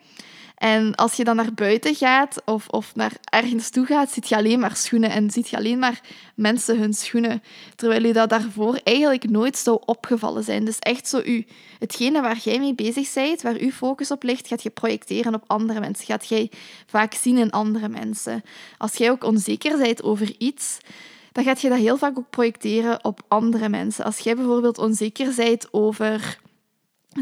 [0.59, 4.37] En als je dan naar buiten gaat of, of naar ergens toe gaat, ziet je
[4.37, 6.01] alleen maar schoenen en ziet je alleen maar
[6.35, 7.43] mensen hun schoenen.
[7.77, 10.65] Terwijl je dat daarvoor eigenlijk nooit zou opgevallen zijn.
[10.65, 11.47] Dus echt zo u,
[11.79, 15.45] hetgene waar jij mee bezig bent, waar uw focus op ligt, gaat je projecteren op
[15.47, 16.07] andere mensen.
[16.07, 16.51] Gaat jij
[16.87, 18.43] vaak zien in andere mensen.
[18.79, 20.79] Als jij ook onzeker bent over iets,
[21.33, 24.05] dan gaat je dat heel vaak ook projecteren op andere mensen.
[24.05, 26.39] Als jij bijvoorbeeld onzeker bent over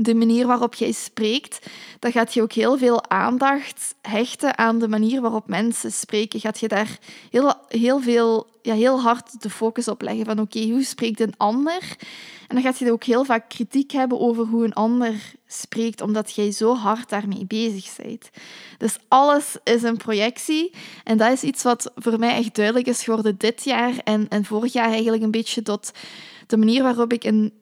[0.00, 1.66] de manier waarop jij spreekt,
[1.98, 6.40] dan gaat je ook heel veel aandacht hechten aan de manier waarop mensen spreken.
[6.40, 6.98] Gaat je daar
[7.30, 11.34] heel, heel, veel, ja, heel hard de focus op leggen van oké, hoe spreekt een
[11.36, 11.96] ander?
[12.48, 16.34] En dan gaat je ook heel vaak kritiek hebben over hoe een ander spreekt, omdat
[16.34, 18.30] jij zo hard daarmee bezig bent.
[18.78, 20.70] Dus alles is een projectie.
[21.04, 24.44] En dat is iets wat voor mij echt duidelijk is geworden dit jaar en, en
[24.44, 25.90] vorig jaar eigenlijk een beetje tot
[26.46, 27.52] de manier waarop ik een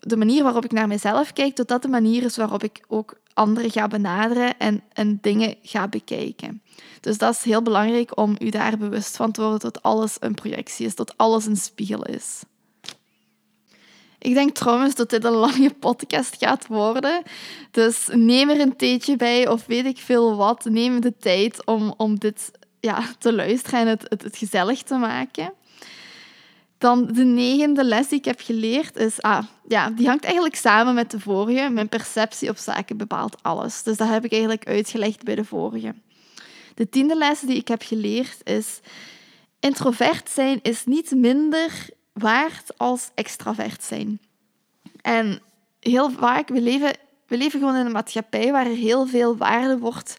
[0.00, 3.20] de manier waarop ik naar mezelf kijk, dat dat de manier is waarop ik ook
[3.34, 6.62] anderen ga benaderen en, en dingen ga bekijken.
[7.00, 10.34] Dus dat is heel belangrijk om u daar bewust van te worden dat alles een
[10.34, 12.42] projectie is, dat alles een spiegel is.
[14.18, 17.22] Ik denk trouwens dat dit een lange podcast gaat worden.
[17.70, 20.64] Dus neem er een theetje bij of weet ik veel wat.
[20.64, 24.94] Neem de tijd om, om dit ja, te luisteren en het, het, het gezellig te
[24.94, 25.52] maken.
[26.78, 30.94] Dan de negende les die ik heb geleerd is, ah, ja, die hangt eigenlijk samen
[30.94, 31.70] met de vorige.
[31.70, 33.82] Mijn perceptie op zaken bepaalt alles.
[33.82, 35.94] Dus dat heb ik eigenlijk uitgelegd bij de vorige.
[36.74, 38.80] De tiende les die ik heb geleerd is,
[39.60, 44.20] introvert zijn is niet minder waard als extravert zijn.
[45.00, 45.40] En
[45.80, 49.78] heel vaak, we leven, we leven gewoon in een maatschappij waar er heel veel waarde
[49.78, 50.16] wordt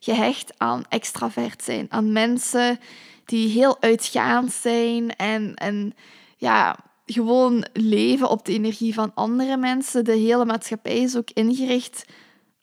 [0.00, 2.78] gehecht aan extravert zijn, aan mensen
[3.24, 5.94] die heel uitgaand zijn en, en
[6.36, 10.04] ja, gewoon leven op de energie van andere mensen.
[10.04, 12.04] De hele maatschappij is ook ingericht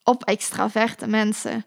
[0.04, 1.66] op extraverte mensen.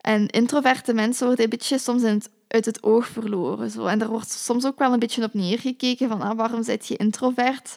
[0.00, 2.02] En introverte mensen worden een beetje soms
[2.48, 3.70] uit het oog verloren.
[3.70, 3.86] Zo.
[3.86, 6.96] En er wordt soms ook wel een beetje op neergekeken van ah, waarom zit je
[6.96, 7.76] introvert?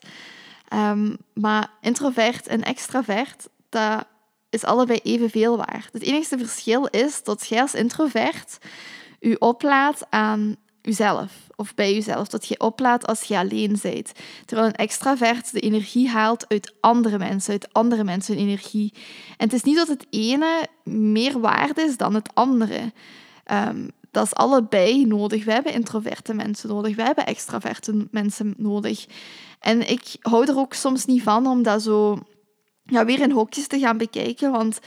[0.73, 4.05] Um, maar introvert en extravert, dat
[4.49, 5.89] is allebei evenveel waard.
[5.91, 8.57] Het enige verschil is dat jij als introvert
[9.21, 12.27] u oplaat aan uzelf of bij jezelf.
[12.27, 14.11] Dat je oplaat als je alleen bent.
[14.45, 18.93] Terwijl een extravert de energie haalt uit andere mensen, uit andere mensen energie.
[19.37, 22.91] En het is niet dat het ene meer waard is dan het andere.
[23.51, 25.45] Um, dat is allebei nodig.
[25.45, 26.95] We hebben introverte mensen nodig.
[26.95, 29.05] We hebben extraverte mensen nodig.
[29.59, 32.19] En ik hou er ook soms niet van om dat zo
[32.83, 34.51] ja, weer in hokjes te gaan bekijken.
[34.51, 34.79] Want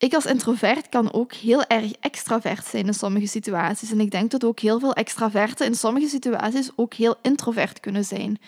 [0.00, 3.90] ik als introvert kan ook heel erg extravert zijn in sommige situaties.
[3.90, 8.04] En ik denk dat ook heel veel extraverten in sommige situaties ook heel introvert kunnen
[8.04, 8.38] zijn.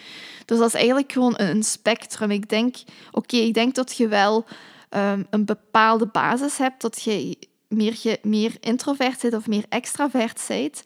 [0.44, 2.30] Dus dat is eigenlijk gewoon een spectrum.
[2.30, 2.76] Ik denk,
[3.10, 4.44] oké, ik denk dat je wel
[4.90, 7.36] um, een bepaalde basis hebt, dat je
[7.68, 10.82] meer, je meer introvert bent of meer extravert bent.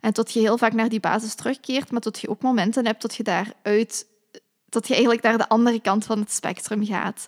[0.00, 3.02] En dat je heel vaak naar die basis terugkeert, maar dat je ook momenten hebt
[3.02, 4.06] dat je daaruit
[4.68, 7.26] dat je eigenlijk naar de andere kant van het spectrum gaat.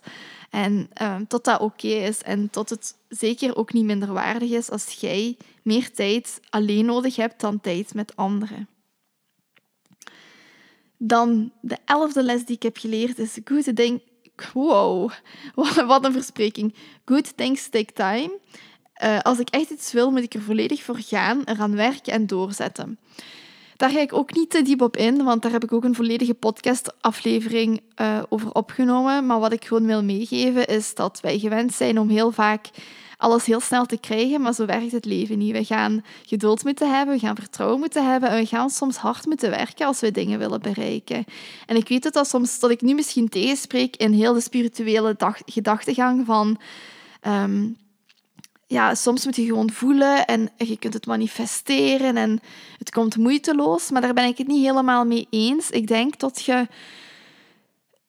[0.49, 4.69] En uh, tot dat oké is en tot het zeker ook niet minder waardig is
[4.69, 8.67] als jij meer tijd alleen nodig hebt dan tijd met anderen.
[10.97, 14.01] Dan de elfde les die ik heb geleerd is good things...
[14.53, 15.11] Wow,
[15.87, 16.75] wat een verspreking.
[17.05, 18.39] Good things take time.
[19.03, 22.27] Uh, als ik echt iets wil, moet ik er volledig voor gaan, eraan werken en
[22.27, 22.99] doorzetten.
[23.79, 25.95] Daar ga ik ook niet te diep op in, want daar heb ik ook een
[25.95, 29.25] volledige podcastaflevering uh, over opgenomen.
[29.25, 32.69] Maar wat ik gewoon wil meegeven is dat wij gewend zijn om heel vaak
[33.17, 35.51] alles heel snel te krijgen, maar zo werkt het leven niet.
[35.51, 39.25] We gaan geduld moeten hebben, we gaan vertrouwen moeten hebben en we gaan soms hard
[39.25, 41.25] moeten werken als we dingen willen bereiken.
[41.65, 45.15] En ik weet het dat soms dat ik nu misschien tegenspreek in heel de spirituele
[45.45, 46.59] gedachtegang van
[47.21, 47.67] ehm,
[48.69, 52.39] ja, soms moet je gewoon voelen en je kunt het manifesteren en
[52.77, 55.69] het komt moeiteloos, maar daar ben ik het niet helemaal mee eens.
[55.69, 56.67] Ik denk dat je,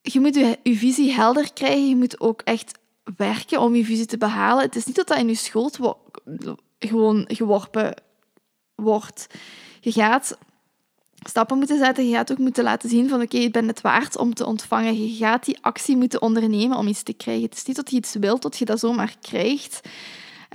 [0.02, 2.78] je moet je, je visie helder krijgen, je moet ook echt
[3.16, 4.64] werken om je visie te behalen.
[4.64, 5.78] Het is niet dat dat in je schoot
[6.78, 7.94] gewoon geworpen
[8.74, 9.26] wordt.
[9.80, 10.38] Je gaat
[11.28, 12.08] stappen moeten zetten.
[12.08, 15.08] Je gaat ook moeten laten zien van oké, ik ben het waard om te ontvangen.
[15.08, 17.44] Je gaat die actie moeten ondernemen om iets te krijgen.
[17.44, 19.80] Het is niet dat je iets wilt, dat je dat zomaar krijgt.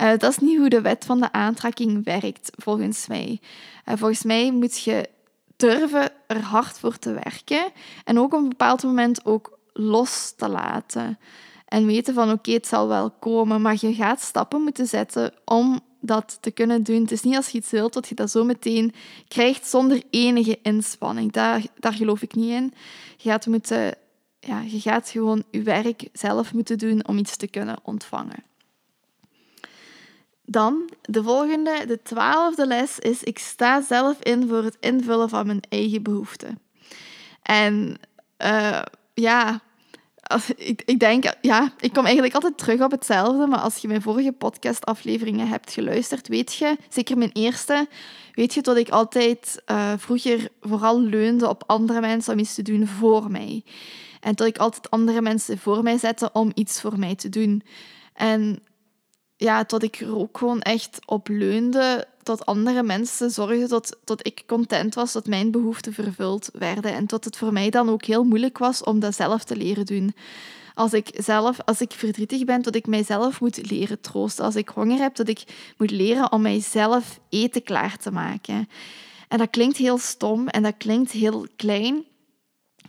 [0.02, 3.40] Uh, dat is niet hoe de wet van de aantrekking werkt, volgens mij.
[3.88, 5.08] Uh, volgens mij moet je
[5.56, 7.72] durven er hard voor te werken
[8.04, 11.18] en ook op een bepaald moment ook los te laten.
[11.68, 15.80] En weten van oké, het zal wel komen, maar je gaat stappen moeten zetten om
[16.00, 17.00] dat te kunnen doen.
[17.00, 18.94] Het is niet als je iets wilt dat je dat zo meteen
[19.28, 21.32] krijgt zonder enige inspanning.
[21.32, 22.74] Daar, daar geloof ik niet in.
[23.16, 23.94] Je gaat, moeten,
[24.40, 28.44] ja, je gaat gewoon je werk zelf moeten doen om iets te kunnen ontvangen.
[30.46, 35.46] Dan, de volgende, de twaalfde les is, ik sta zelf in voor het invullen van
[35.46, 36.58] mijn eigen behoeften.
[37.42, 37.98] En
[38.44, 38.82] uh,
[39.14, 39.60] ja,
[40.56, 44.02] ik, ik denk, ja, ik kom eigenlijk altijd terug op hetzelfde, maar als je mijn
[44.02, 47.88] vorige podcastafleveringen hebt geluisterd, weet je, zeker mijn eerste,
[48.32, 52.62] weet je dat ik altijd uh, vroeger vooral leunde op andere mensen om iets te
[52.62, 53.64] doen voor mij.
[54.20, 57.62] En dat ik altijd andere mensen voor mij zette om iets voor mij te doen.
[58.14, 58.62] En
[59.36, 64.26] ja, dat ik er ook gewoon echt op leunde dat andere mensen zorgden dat, dat
[64.26, 66.92] ik content was, dat mijn behoeften vervuld werden.
[66.92, 69.86] En dat het voor mij dan ook heel moeilijk was om dat zelf te leren
[69.86, 70.14] doen.
[70.74, 74.44] Als ik zelf, als ik verdrietig ben, dat ik mijzelf moet leren troosten.
[74.44, 78.68] Als ik honger heb, dat ik moet leren om mijzelf eten klaar te maken.
[79.28, 82.04] En dat klinkt heel stom en dat klinkt heel klein.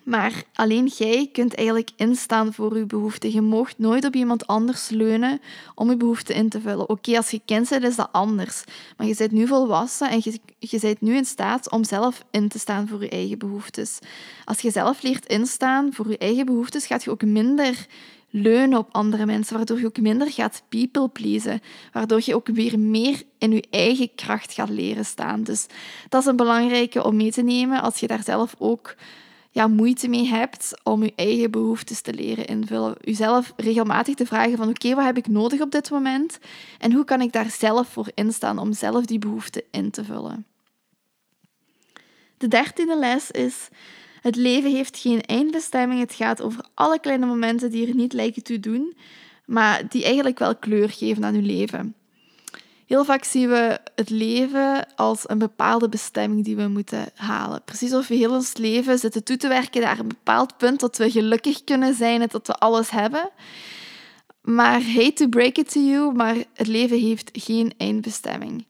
[0.08, 3.32] Maar alleen jij kunt eigenlijk instaan voor je behoeften.
[3.32, 5.42] Je moogt nooit op iemand anders leunen
[5.76, 6.90] om je behoeften in te vullen.
[6.90, 8.64] Oké, als je kind bent, is dat anders.
[8.98, 12.48] Maar je bent nu volwassen en je, je bent nu in staat om zelf in
[12.48, 14.00] te staan voor je eigen behoeftes.
[14.46, 17.86] Als je zelf leert instaan voor je eigen behoeftes, gaat je ook minder
[18.30, 22.80] leunen op andere mensen, waardoor je ook minder gaat people pleasen, waardoor je ook weer
[22.80, 25.44] meer in je eigen kracht gaat leren staan.
[25.44, 25.66] Dus
[26.10, 28.96] dat is een belangrijke om mee te nemen als je daar zelf ook
[29.58, 32.96] ja, moeite mee hebt om je eigen behoeftes te leren invullen.
[33.02, 36.40] Jezelf regelmatig te vragen van oké, wat heb ik nodig op dit moment?
[36.80, 40.46] En hoe kan ik daar zelf voor instaan om zelf die behoeften in te vullen?
[42.38, 43.68] De dertiende les is,
[44.22, 46.00] het leven heeft geen eindbestemming.
[46.00, 48.98] Het gaat over alle kleine momenten die er niet lijken te doen,
[49.46, 51.96] maar die eigenlijk wel kleur geven aan je leven.
[52.88, 57.64] Heel vaak zien we het leven als een bepaalde bestemming die we moeten halen.
[57.64, 60.98] Precies of we heel ons leven zitten toe te werken naar een bepaald punt dat
[60.98, 63.30] we gelukkig kunnen zijn en dat we alles hebben.
[64.42, 68.68] Maar hate to break it to you, maar het leven heeft geen eindbestemming.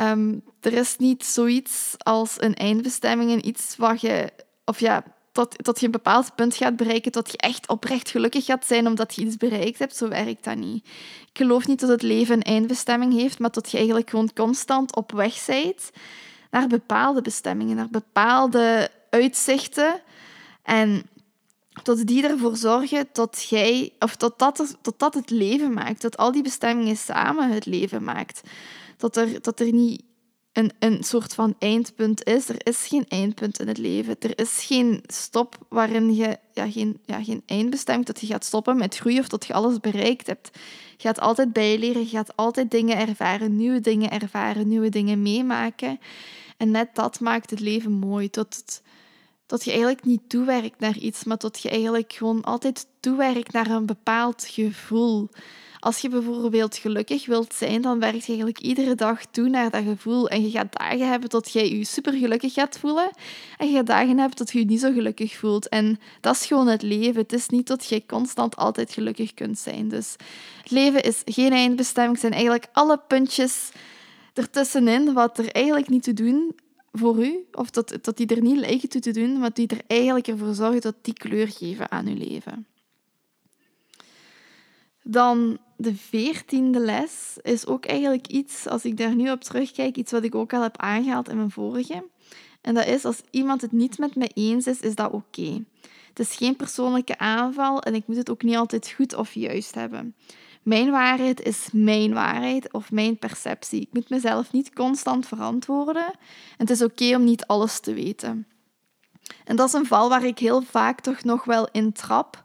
[0.00, 4.32] Um, er is niet zoiets als een eindbestemming en iets wat je,
[4.64, 8.44] of ja, tot, tot je een bepaald punt gaat bereiken, dat je echt oprecht gelukkig
[8.44, 9.96] gaat zijn omdat je iets bereikt hebt.
[9.96, 10.84] Zo werkt dat niet.
[11.32, 14.96] Ik geloof niet dat het leven een eindbestemming heeft, maar dat je eigenlijk gewoon constant
[14.96, 15.90] op weg bent
[16.50, 20.00] naar bepaalde bestemmingen, naar bepaalde uitzichten.
[20.62, 21.02] En
[21.82, 26.16] tot die ervoor zorgen dat jij, of dat dat, dat dat het leven maakt, dat
[26.16, 28.40] al die bestemmingen samen het leven maakt.
[28.96, 30.02] Dat er, dat er niet
[30.52, 32.48] een, een soort van eindpunt is.
[32.48, 34.16] Er is geen eindpunt in het leven.
[34.20, 38.76] Er is geen stop waarin je ja, geen, ja, geen eindbestemming dat je gaat stoppen
[38.76, 40.50] met groeien of dat je alles bereikt hebt.
[40.96, 46.00] Je gaat altijd bijleren, je gaat altijd dingen ervaren, nieuwe dingen ervaren, nieuwe dingen meemaken.
[46.56, 48.30] En net dat maakt het leven mooi.
[48.30, 48.82] Tot, het,
[49.46, 53.70] tot je eigenlijk niet toewerkt naar iets, maar tot je eigenlijk gewoon altijd toewerkt naar
[53.70, 55.28] een bepaald gevoel.
[55.82, 59.82] Als je bijvoorbeeld gelukkig wilt zijn, dan werkt je eigenlijk iedere dag toe naar dat
[59.84, 60.28] gevoel.
[60.28, 63.10] En je gaat dagen hebben tot jij je super gelukkig gaat voelen.
[63.56, 65.68] En je gaat dagen hebben tot je je niet zo gelukkig voelt.
[65.68, 67.22] En dat is gewoon het leven.
[67.22, 69.88] Het is niet dat jij constant altijd gelukkig kunt zijn.
[69.88, 70.16] Dus
[70.62, 72.12] het leven is geen eindbestemming.
[72.12, 73.70] Het zijn eigenlijk alle puntjes
[74.34, 76.54] ertussenin wat er eigenlijk niet te doen
[76.92, 79.80] voor u, of dat, dat die er niet lijken toe te doen, maar die er
[79.86, 82.66] eigenlijk ervoor zorgen dat die kleur geven aan uw leven.
[85.02, 90.12] Dan de veertiende les is ook eigenlijk iets, als ik daar nu op terugkijk, iets
[90.12, 92.04] wat ik ook al heb aangehaald in mijn vorige.
[92.60, 95.64] En dat is, als iemand het niet met mij eens is, is dat oké.
[96.08, 99.74] Het is geen persoonlijke aanval en ik moet het ook niet altijd goed of juist
[99.74, 100.14] hebben.
[100.62, 103.80] Mijn waarheid is mijn waarheid of mijn perceptie.
[103.80, 106.06] Ik moet mezelf niet constant verantwoorden.
[106.06, 108.46] En het is oké om niet alles te weten.
[109.44, 112.42] En dat is een val waar ik heel vaak toch nog wel in trap.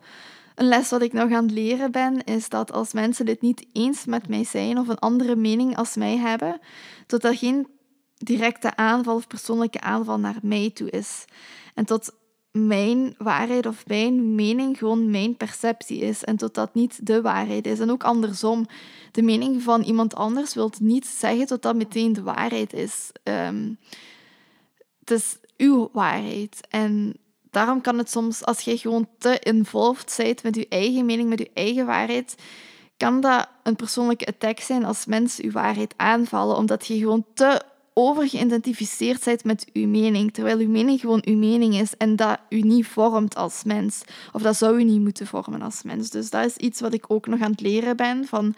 [0.58, 3.68] Een les wat ik nog aan het leren ben, is dat als mensen dit niet
[3.74, 6.60] eens met mij zijn of een andere mening als mij hebben,
[7.08, 7.68] dat er geen
[8.18, 11.26] directe aanval of persoonlijke aanval naar mij toe is.
[11.74, 12.12] En tot
[12.52, 17.68] mijn waarheid of mijn mening gewoon mijn perceptie is en tot dat niet de waarheid
[17.68, 17.80] is.
[17.80, 18.66] En ook andersom,
[19.12, 23.12] de mening van iemand anders wil niet zeggen dat dat meteen de waarheid is.
[23.24, 23.78] Um,
[25.00, 26.68] het is uw waarheid.
[26.70, 27.18] En
[27.58, 31.40] daarom kan het soms, als je gewoon te involved bent met je eigen mening, met
[31.40, 32.36] je eigen waarheid,
[32.98, 37.62] kan dat een persoonlijke attack zijn als mensen je waarheid aanvallen, omdat je gewoon te
[38.00, 42.62] overgeïdentificeerd bent met uw mening, terwijl uw mening gewoon uw mening is en dat u
[42.62, 44.02] niet vormt als mens.
[44.34, 46.10] Of dat zou u niet moeten vormen als mens.
[46.10, 48.56] Dus dat is iets wat ik ook nog aan het leren ben, van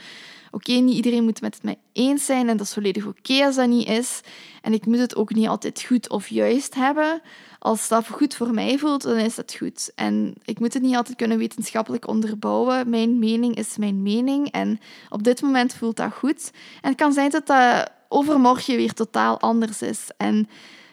[0.51, 3.55] oké, niet iedereen moet het met mij eens zijn en dat is volledig oké als
[3.55, 4.21] dat niet is.
[4.61, 7.21] En ik moet het ook niet altijd goed of juist hebben.
[7.59, 9.91] Als dat goed voor mij voelt, dan is dat goed.
[9.95, 12.89] En ik moet het niet altijd kunnen wetenschappelijk onderbouwen.
[12.89, 16.51] Mijn mening is mijn mening en op dit moment voelt dat goed.
[16.81, 20.09] En het kan zijn dat dat overmorgen weer totaal anders is.
[20.17, 20.49] En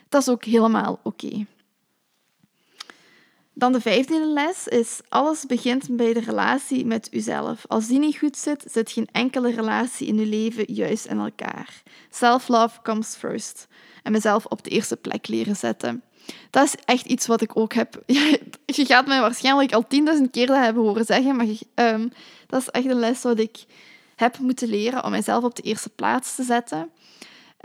[0.08, 1.46] dat is ook helemaal oké.
[3.58, 7.64] Dan de vijfde les is: alles begint bij de relatie met uzelf.
[7.66, 11.82] Als die niet goed zit, zit geen enkele relatie in uw leven juist in elkaar.
[12.10, 13.66] Self-love comes first.
[14.02, 16.02] En mezelf op de eerste plek leren zetten.
[16.50, 18.02] Dat is echt iets wat ik ook heb.
[18.66, 22.12] Je gaat mij waarschijnlijk al tienduizend keer dat hebben horen zeggen, maar um,
[22.46, 23.64] dat is echt een les wat ik
[24.16, 26.90] heb moeten leren om mezelf op de eerste plaats te zetten.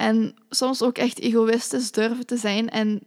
[0.01, 3.01] En soms ook echt egoïstisch durven te zijn en,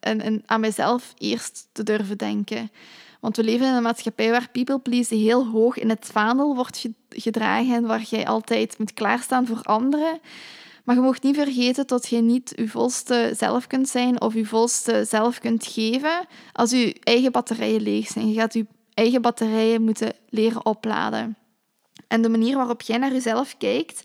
[0.00, 2.70] en, en aan mezelf eerst te durven denken.
[3.20, 6.86] Want we leven in een maatschappij waar people please heel hoog in het vaandel wordt
[7.08, 10.20] gedragen en waar jij altijd moet klaarstaan voor anderen.
[10.84, 14.46] Maar je mag niet vergeten dat je niet je volste zelf kunt zijn of je
[14.46, 18.28] volste zelf kunt geven als je eigen batterijen leeg zijn.
[18.28, 21.36] Je gaat je eigen batterijen moeten leren opladen.
[22.08, 24.02] En de manier waarop jij naar jezelf kijkt,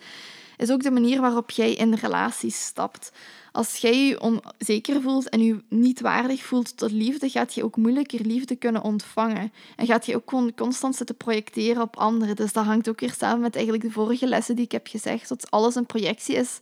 [0.58, 3.12] is ook de manier waarop jij in relaties stapt.
[3.52, 7.76] Als jij je onzeker voelt en je niet waardig voelt tot liefde, gaat je ook
[7.76, 9.52] moeilijker liefde kunnen ontvangen.
[9.76, 12.36] En gaat je ook constant zitten projecteren op anderen.
[12.36, 15.30] Dus dat hangt ook weer samen met eigenlijk de vorige lessen die ik heb gezegd,
[15.30, 16.60] dat alles een projectie is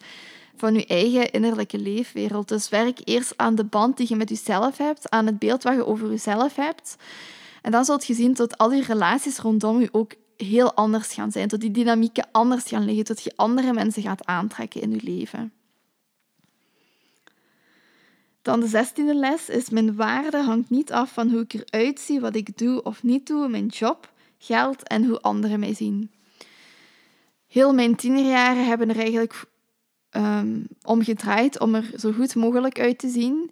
[0.56, 2.48] van je eigen innerlijke leefwereld.
[2.48, 5.76] Dus werk eerst aan de band die je met jezelf hebt, aan het beeld wat
[5.76, 6.96] je over jezelf hebt.
[7.62, 11.32] En dan zult je zien dat al die relaties rondom je ook heel anders gaan
[11.32, 15.04] zijn, tot die dynamieken anders gaan liggen, tot je andere mensen gaat aantrekken in je
[15.04, 15.54] leven.
[18.42, 22.20] Dan de zestiende les is: Mijn waarde hangt niet af van hoe ik eruit zie,
[22.20, 26.12] wat ik doe of niet doe, mijn job, geld en hoe anderen mij zien.
[27.48, 29.46] Heel mijn tienerjaren hebben er eigenlijk
[30.12, 33.52] um, om gedraaid om er zo goed mogelijk uit te zien.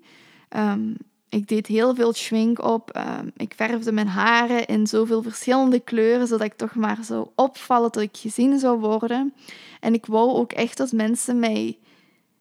[0.49, 0.97] Um,
[1.33, 2.89] ik deed heel veel schwink op.
[2.91, 7.91] Ehm, ik verfde mijn haren in zoveel verschillende kleuren, zodat ik toch maar zou opvallen,
[7.91, 9.33] dat ik gezien zou worden.
[9.79, 11.77] En ik wou ook echt dat mensen mij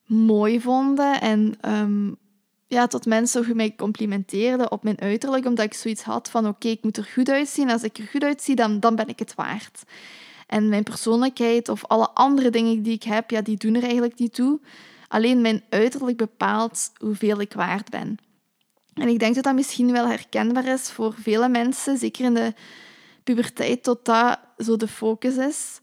[0.07, 2.17] mooi vonden en um,
[2.67, 6.83] ja, tot mensen mij complimenteerden op mijn uiterlijk, omdat ik zoiets had van oké, ik
[6.83, 7.71] moet er goed uitzien.
[7.71, 9.83] Als ik er goed uitzie, dan, dan ben ik het waard.
[10.47, 14.19] En mijn persoonlijkheid of alle andere dingen die ik heb, ja, die doen er eigenlijk
[14.19, 14.61] niet toe.
[15.09, 18.19] Alleen mijn uiterlijk bepaalt hoeveel ik waard ben.
[18.95, 22.55] En ik denk dat dat misschien wel herkenbaar is voor vele mensen, zeker in de
[23.25, 25.81] puberteit, tot dat zo de focus is.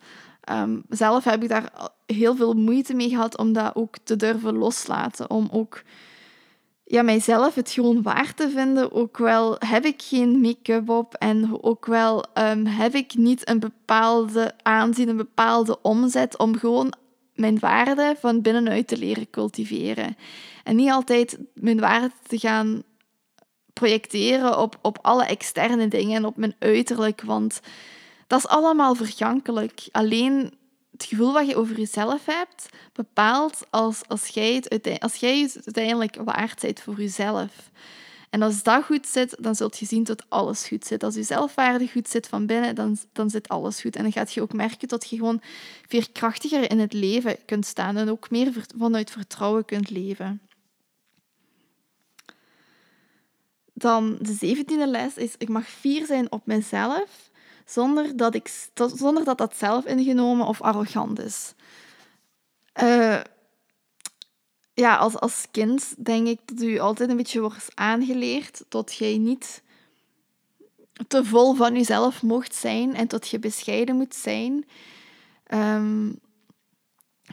[0.52, 1.72] Um, zelf heb ik daar
[2.06, 5.30] heel veel moeite mee gehad om dat ook te durven loslaten.
[5.30, 5.84] Om ook
[6.84, 8.92] ja, mijzelf het gewoon waar te vinden.
[8.92, 13.60] Ook wel heb ik geen make-up op en ook wel um, heb ik niet een
[13.60, 16.94] bepaalde aanzien, een bepaalde omzet om gewoon
[17.34, 20.18] mijn waarde van binnenuit te leren cultiveren.
[20.64, 22.84] En niet altijd mijn waarde te gaan
[23.80, 27.60] projecteren op, op alle externe dingen en op mijn uiterlijk, want
[28.28, 29.88] dat is allemaal vergankelijk.
[29.92, 30.54] Alleen
[30.92, 35.24] het gevoel wat je over jezelf hebt, bepaalt als, als, jij het, als
[35.66, 37.72] uiteindelijk waard bent voor jezelf.
[38.30, 41.04] En als dat goed zit, dan zult je zien dat alles goed zit.
[41.04, 43.96] Als je zelfwaarde goed zit van binnen, dan, dan zit alles goed.
[43.96, 45.42] En dan gaat je ook merken dat je gewoon
[45.88, 50.42] veerkrachtiger in het leven kunt staan en ook meer vanuit vertrouwen kunt leven.
[53.80, 57.30] Dan de zeventiende les is, ik mag fier zijn op mezelf,
[57.66, 61.54] zonder dat, ik, zonder dat dat zelf ingenomen of arrogant is.
[62.84, 63.20] Uh,
[64.74, 69.18] ja, als, als kind denk ik dat u altijd een beetje wordt aangeleerd dat jij
[69.18, 69.62] niet
[71.08, 74.66] te vol van jezelf mocht zijn en dat je bescheiden moet zijn.
[75.44, 76.08] Ehm,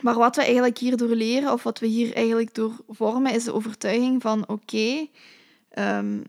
[0.00, 3.52] maar wat we eigenlijk hierdoor leren, of wat we hier eigenlijk door vormen, is de
[3.52, 5.06] overtuiging van oké,
[5.78, 6.22] um,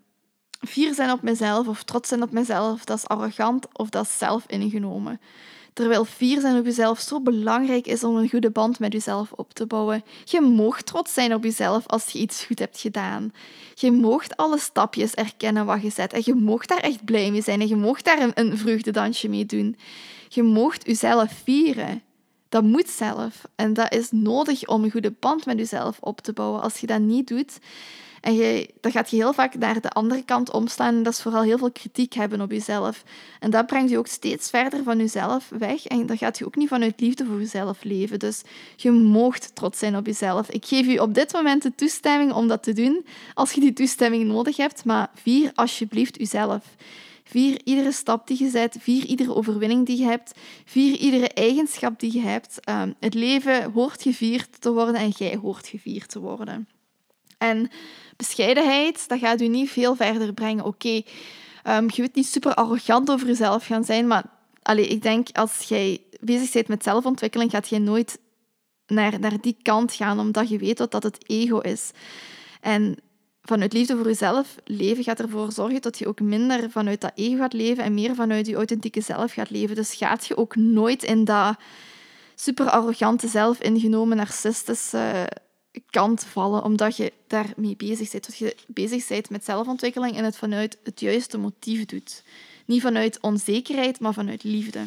[0.60, 4.18] fier zijn op mezelf of trots zijn op mezelf, dat is arrogant of dat is
[4.18, 5.20] zelf ingenomen.
[5.78, 9.54] Terwijl fier zijn op jezelf zo belangrijk is om een goede band met jezelf op
[9.54, 10.04] te bouwen.
[10.24, 13.32] Je moogt trots zijn op jezelf als je iets goed hebt gedaan.
[13.74, 16.14] Je moogt alle stapjes erkennen wat je zet.
[16.14, 17.62] En je moogt daar echt blij mee zijn.
[17.62, 19.78] En je moogt daar een, een vreugdedansje mee doen.
[20.28, 22.02] Je moogt jezelf vieren.
[22.50, 23.42] Dat moet zelf.
[23.56, 26.62] En dat is nodig om een goede band met jezelf op te bouwen.
[26.62, 27.60] Als je dat niet doet,
[28.22, 30.96] en je, dan gaat je heel vaak naar de andere kant omslaan.
[30.96, 33.04] En dat is vooral heel veel kritiek hebben op jezelf.
[33.40, 35.86] En dat brengt je ook steeds verder van jezelf weg.
[35.86, 38.20] En dan gaat je ook niet vanuit liefde voor jezelf leven.
[38.20, 38.42] Dus
[38.76, 40.50] je moogt trots zijn op jezelf.
[40.50, 43.06] Ik geef je op dit moment de toestemming om dat te doen.
[43.34, 44.86] Als je die toestemming nodig hebt.
[44.86, 46.64] Maar vier alsjeblieft jezelf.
[47.24, 50.32] Vier iedere stap die je zet, vier iedere overwinning die je hebt,
[50.66, 52.70] vier iedere eigenschap die je hebt.
[52.70, 56.68] Um, het leven hoort gevierd te worden en jij hoort gevierd te worden.
[57.38, 57.70] En
[58.18, 60.66] bescheidenheid, dat gaat u niet veel verder brengen.
[60.66, 61.02] Oké,
[61.64, 64.24] ehm, je wilt niet super arrogant over jezelf gaan zijn, maar
[64.62, 68.20] allez, ik denk als jij bezig bent met zelfontwikkeling, gaat je nooit
[68.88, 71.92] naar, naar die kant gaan, omdat je weet wat dat het ego is.
[72.62, 72.98] En
[73.42, 77.38] vanuit liefde voor jezelf leven gaat ervoor zorgen dat je ook minder vanuit dat ego
[77.38, 79.76] gaat leven en meer vanuit je authentieke zelf gaat leven.
[79.76, 81.56] Dus gaat je ook nooit in dat
[82.36, 85.30] super arrogante, zelf ingenomen, narcistische
[85.90, 88.26] kant vallen, omdat je daarmee bezig bent.
[88.26, 92.24] Dat je bezig bent met zelfontwikkeling en het vanuit het juiste motief doet.
[92.66, 94.86] Niet vanuit onzekerheid, maar vanuit liefde.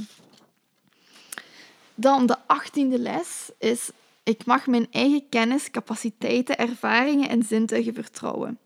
[1.94, 3.90] Dan de achttiende les is,
[4.22, 8.58] ik mag mijn eigen kennis, capaciteiten, ervaringen en zintuigen vertrouwen.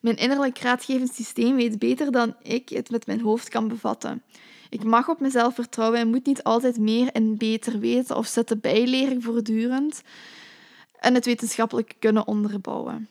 [0.00, 4.22] Mijn innerlijk raadgevend systeem weet beter dan ik het met mijn hoofd kan bevatten.
[4.70, 8.60] Ik mag op mezelf vertrouwen en moet niet altijd meer en beter weten of zitten
[8.60, 10.02] bijleren voortdurend
[11.02, 13.08] en het wetenschappelijk kunnen onderbouwen.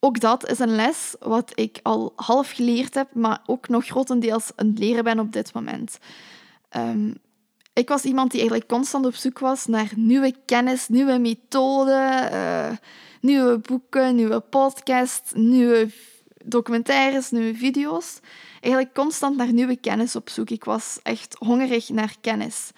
[0.00, 4.50] Ook dat is een les wat ik al half geleerd heb, maar ook nog grotendeels
[4.56, 5.98] aan het leren ben op dit moment.
[6.76, 7.14] Um,
[7.72, 12.70] ik was iemand die eigenlijk constant op zoek was naar nieuwe kennis, nieuwe methoden, uh,
[13.20, 15.88] nieuwe boeken, nieuwe podcasts, nieuwe
[16.44, 18.18] documentaires, nieuwe video's.
[18.60, 20.50] Eigenlijk constant naar nieuwe kennis op zoek.
[20.50, 22.70] Ik was echt hongerig naar kennis.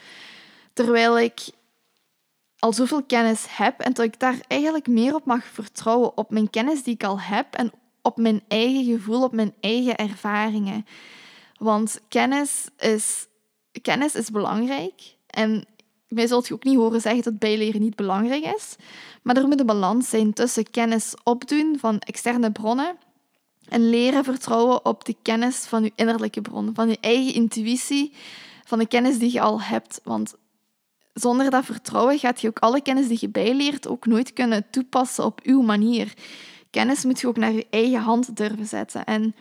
[0.73, 1.41] Terwijl ik
[2.59, 6.51] al zoveel kennis heb en dat ik daar eigenlijk meer op mag vertrouwen, op mijn
[6.51, 10.87] kennis die ik al heb en op mijn eigen gevoel, op mijn eigen ervaringen.
[11.57, 13.27] Want kennis is,
[13.83, 15.65] kennis is belangrijk en
[16.09, 18.77] mij zult je ook niet horen zeggen dat bijleren niet belangrijk is,
[19.23, 22.97] maar er moet een balans zijn tussen kennis opdoen van externe bronnen
[23.69, 28.13] en leren vertrouwen op de kennis van je innerlijke bron, van je eigen intuïtie,
[28.65, 30.01] van de kennis die je al hebt.
[30.05, 30.35] Want
[31.21, 35.25] zonder dat vertrouwen gaat je ook alle kennis die je bijleert ook nooit kunnen toepassen
[35.25, 36.13] op uw manier.
[36.71, 39.05] Kennis moet je ook naar je eigen hand durven zetten.
[39.05, 39.35] En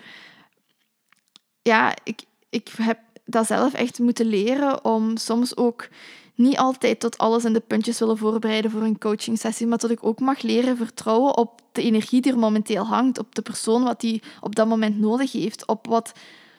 [1.61, 5.87] ja, ik, ik heb dat zelf echt moeten leren om soms ook
[6.35, 9.89] niet altijd tot alles in de puntjes willen voorbereiden voor een coaching sessie, maar dat
[9.89, 13.83] ik ook mag leren vertrouwen op de energie die er momenteel hangt, op de persoon
[13.83, 16.11] wat die op dat moment nodig heeft, op wat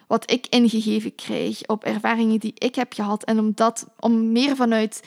[0.09, 3.25] wat ik ingegeven krijg, op ervaringen die ik heb gehad.
[3.25, 5.03] En om, dat, om meer vanuit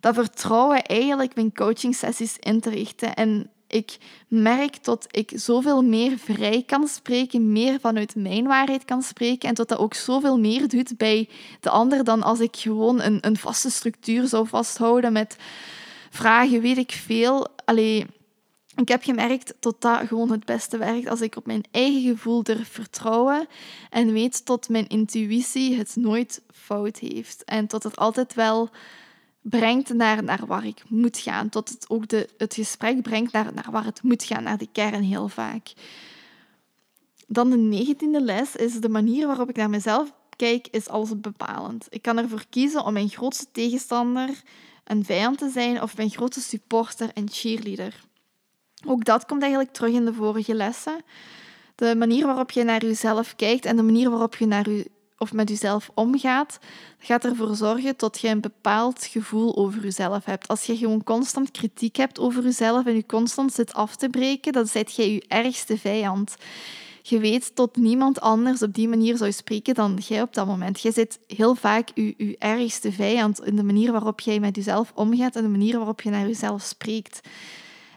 [0.00, 3.14] dat vertrouwen eigenlijk mijn coaching sessies in te richten.
[3.14, 3.96] En ik
[4.28, 9.54] merk dat ik zoveel meer vrij kan spreken, meer vanuit mijn waarheid kan spreken en
[9.54, 11.28] dat dat ook zoveel meer doet bij
[11.60, 15.36] de ander dan als ik gewoon een, een vaste structuur zou vasthouden met
[16.10, 17.46] vragen, weet ik veel.
[17.64, 18.06] Allee,
[18.76, 22.42] ik heb gemerkt dat dat gewoon het beste werkt als ik op mijn eigen gevoel
[22.42, 23.46] durf vertrouwen
[23.90, 28.70] en weet dat mijn intuïtie het nooit fout heeft en dat het altijd wel
[29.40, 31.48] brengt naar, naar waar ik moet gaan.
[31.48, 34.68] Tot het ook de, het gesprek brengt naar, naar waar het moet gaan, naar de
[34.72, 35.72] kern heel vaak.
[37.26, 41.86] Dan de negentiende les is de manier waarop ik naar mezelf kijk, is alles bepalend.
[41.90, 44.42] Ik kan ervoor kiezen om mijn grootste tegenstander
[44.84, 48.04] een vijand te zijn of mijn grootste supporter en cheerleader.
[48.86, 51.00] Ook dat komt eigenlijk terug in de vorige lessen.
[51.74, 55.32] De manier waarop je naar jezelf kijkt en de manier waarop je naar je of
[55.32, 56.58] met jezelf omgaat,
[56.98, 60.48] gaat ervoor zorgen dat je een bepaald gevoel over jezelf hebt.
[60.48, 64.52] Als je gewoon constant kritiek hebt over jezelf en je constant zit af te breken,
[64.52, 66.36] dan zet jij je ergste vijand.
[67.02, 70.80] Je weet dat niemand anders op die manier zou spreken dan jij op dat moment.
[70.80, 74.92] Je zit heel vaak je, je ergste vijand in de manier waarop jij met jezelf
[74.94, 77.20] omgaat en de manier waarop je naar jezelf spreekt.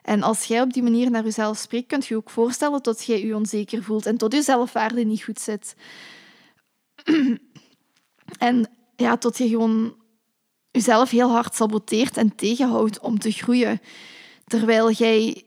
[0.03, 3.25] En als jij op die manier naar jezelf spreekt, kunt je ook voorstellen dat jij
[3.25, 5.75] je onzeker voelt en tot je zelfwaarde niet goed zit.
[8.37, 9.95] en ja, tot je gewoon
[10.71, 13.81] jezelf heel hard saboteert en tegenhoudt om te groeien.
[14.45, 15.43] Terwijl jij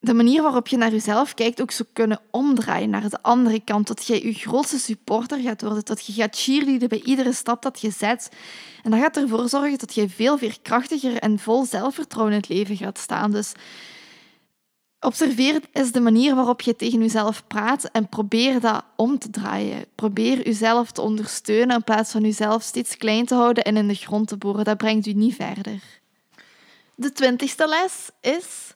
[0.00, 3.86] de manier waarop je naar jezelf kijkt ook zou kunnen omdraaien naar de andere kant.
[3.86, 5.84] Dat jij je grootste supporter gaat worden.
[5.84, 8.28] Dat je gaat cheerleaden bij iedere stap dat je zet.
[8.82, 12.76] En dat gaat ervoor zorgen dat je veel veerkrachtiger en vol zelfvertrouwen in het leven
[12.76, 13.30] gaat staan.
[13.30, 13.52] Dus
[15.02, 19.84] Observeer is de manier waarop je tegen jezelf praat en probeer dat om te draaien.
[19.94, 23.94] Probeer jezelf te ondersteunen in plaats van jezelf steeds klein te houden en in de
[23.94, 24.64] grond te boren.
[24.64, 25.82] Dat brengt u niet verder.
[26.94, 28.74] De twintigste les is: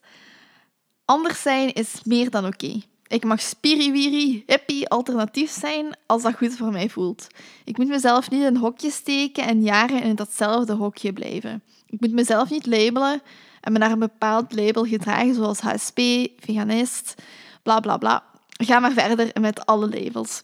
[1.04, 2.80] anders zijn is meer dan oké.
[3.06, 7.26] Ik mag spiriwiri, hippie, alternatief zijn als dat goed voor mij voelt.
[7.64, 11.62] Ik moet mezelf niet in een hokje steken en jaren in datzelfde hokje blijven.
[11.86, 13.22] Ik moet mezelf niet labelen
[13.60, 15.98] en me naar een bepaald label gedragen, zoals HSP,
[16.38, 17.14] veganist,
[17.62, 18.24] bla bla bla.
[18.48, 20.42] Ga maar verder met alle labels.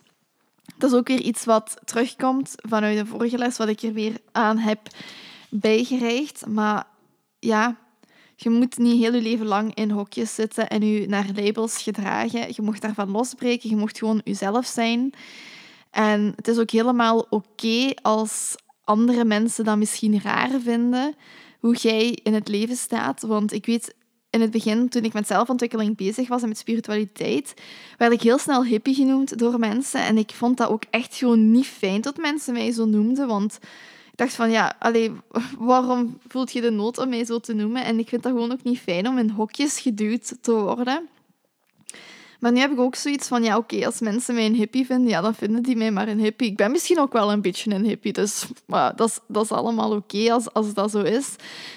[0.78, 4.16] Dat is ook weer iets wat terugkomt vanuit de vorige les, wat ik er weer
[4.32, 4.80] aan heb
[5.48, 6.46] bijgereicht.
[6.46, 6.86] Maar
[7.38, 7.76] ja,
[8.43, 12.47] je moet niet heel je leven lang in hokjes zitten en je naar labels gedragen.
[12.49, 15.12] Je mocht daarvan losbreken, je mocht gewoon jezelf zijn.
[15.91, 21.14] En het is ook helemaal oké als andere mensen dat misschien raar vinden
[21.59, 23.22] hoe jij in het leven staat.
[23.22, 23.95] Want ik weet,
[24.30, 27.55] in het begin, toen ik met zelfontwikkeling bezig was en met spiritualiteit,
[27.99, 30.01] werd ik heel snel hippie genoemd door mensen.
[30.01, 33.26] En ik vond dat ook echt gewoon niet fijn dat mensen mij zo noemden.
[33.26, 33.59] Want
[34.20, 35.12] dacht van, ja, allee,
[35.58, 37.84] waarom voelt je de nood om mij zo te noemen?
[37.84, 41.08] En ik vind dat gewoon ook niet fijn om in hokjes geduwd te worden.
[42.40, 45.08] Maar nu heb ik ook zoiets van, ja oké, als mensen mij een hippie vinden,
[45.08, 46.50] ja, dan vinden die mij maar een hippie.
[46.50, 49.52] Ik ben misschien ook wel een beetje een hippie, dus maar dat, is, dat is
[49.52, 51.36] allemaal oké als, als dat zo is.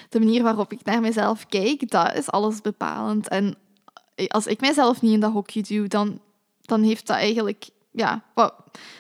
[0.10, 3.28] De manier waarop ik naar mezelf kijk, dat is alles bepalend.
[3.28, 3.56] En
[4.28, 6.20] als ik mijzelf niet in dat hokje duw, dan,
[6.62, 8.54] dan heeft dat eigenlijk ja, wat,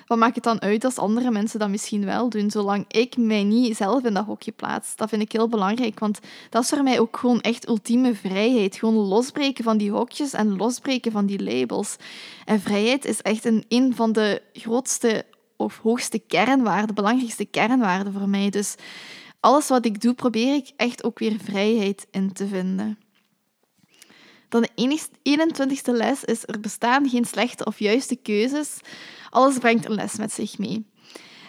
[0.07, 3.77] maakt het dan uit als andere mensen dat misschien wel doen, zolang ik mij niet
[3.77, 4.95] zelf in dat hokje plaats?
[4.95, 6.19] Dat vind ik heel belangrijk, want
[6.49, 8.75] dat is voor mij ook gewoon echt ultieme vrijheid.
[8.75, 11.95] Gewoon losbreken van die hokjes en losbreken van die labels.
[12.45, 15.25] En vrijheid is echt een, een van de grootste
[15.57, 18.49] of hoogste kernwaarden, belangrijkste kernwaarden voor mij.
[18.49, 18.75] Dus
[19.39, 22.97] alles wat ik doe, probeer ik echt ook weer vrijheid in te vinden.
[24.53, 28.79] Dan de 21ste les is er bestaan geen slechte of juiste keuzes.
[29.29, 30.85] Alles brengt een les met zich mee.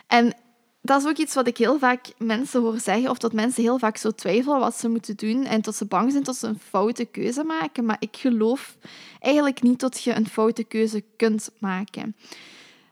[0.07, 0.35] En
[0.83, 3.79] dat is ook iets wat ik heel vaak mensen hoor zeggen, of dat mensen heel
[3.79, 6.59] vaak zo twijfelen wat ze moeten doen en tot ze bang zijn dat ze een
[6.69, 7.85] foute keuze maken.
[7.85, 8.77] Maar ik geloof
[9.21, 12.17] eigenlijk niet dat je een foute keuze kunt maken.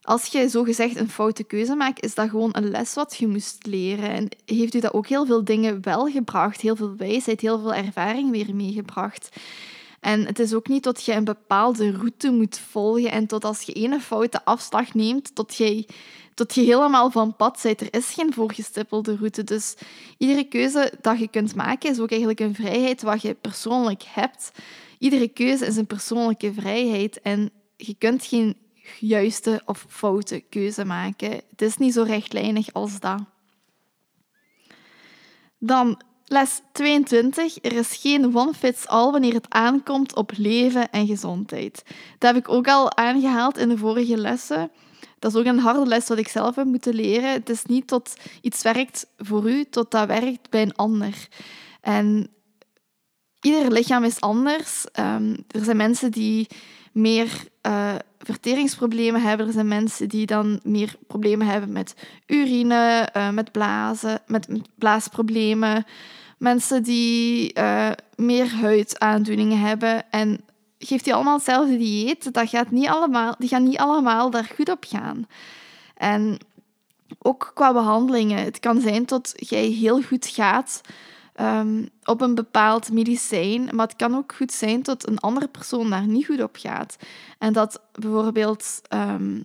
[0.03, 3.67] Als je zogezegd een foute keuze maakt, is dat gewoon een les wat je moest
[3.67, 4.11] leren.
[4.11, 7.75] En heeft u dat ook heel veel dingen wel gebracht, heel veel wijsheid, heel veel
[7.75, 9.29] ervaring weer meegebracht.
[10.03, 13.63] En het is ook niet dat je een bepaalde route moet volgen en tot als
[13.63, 15.89] je ene foute afslag neemt, tot je,
[16.35, 17.81] tot je helemaal van pad bent.
[17.81, 19.45] Er is geen voorgestippelde route.
[19.45, 19.75] Dus
[20.19, 24.53] iedere keuze dat je kunt maken is ook eigenlijk een vrijheid wat je persoonlijk hebt.
[24.99, 28.57] Iedere keuze is een persoonlijke vrijheid en je kunt geen
[28.99, 31.31] juiste of foute keuze maken.
[31.31, 33.21] Het is niet zo rechtlijnig als dat.
[35.59, 36.03] Dan
[36.33, 37.59] Les 22.
[37.63, 41.83] Er is geen one-fits-all wanneer het aankomt op leven en gezondheid.
[42.19, 44.71] Dat heb ik ook al aangehaald in de vorige lessen.
[45.19, 47.33] Dat is ook een harde les wat ik zelf heb moeten leren.
[47.33, 51.29] Het is niet tot iets werkt voor u, tot dat werkt bij een ander.
[51.81, 52.29] En
[53.41, 54.85] ieder lichaam is anders.
[54.93, 56.47] Ehm, er zijn mensen die
[56.93, 59.47] meer uh, verteringsproblemen hebben.
[59.47, 61.95] Er zijn mensen die dan meer problemen hebben met
[62.27, 65.85] urine, uh, met blazen, met, blaasproblemen.
[66.43, 70.11] Mensen die uh, meer huidaandoeningen hebben.
[70.11, 70.41] En
[70.79, 74.71] geeft die allemaal hetzelfde dieet, dat gaat niet allemaal, die gaan niet allemaal daar goed
[74.71, 75.27] op gaan.
[75.97, 76.39] En
[77.19, 78.45] ook qua behandelingen.
[78.45, 80.81] Het kan zijn dat jij heel goed gaat
[81.41, 85.91] um, op een bepaald medicijn, maar het kan ook goed zijn dat een andere persoon
[85.91, 86.97] daar niet goed op gaat.
[87.39, 89.45] En dat bijvoorbeeld um,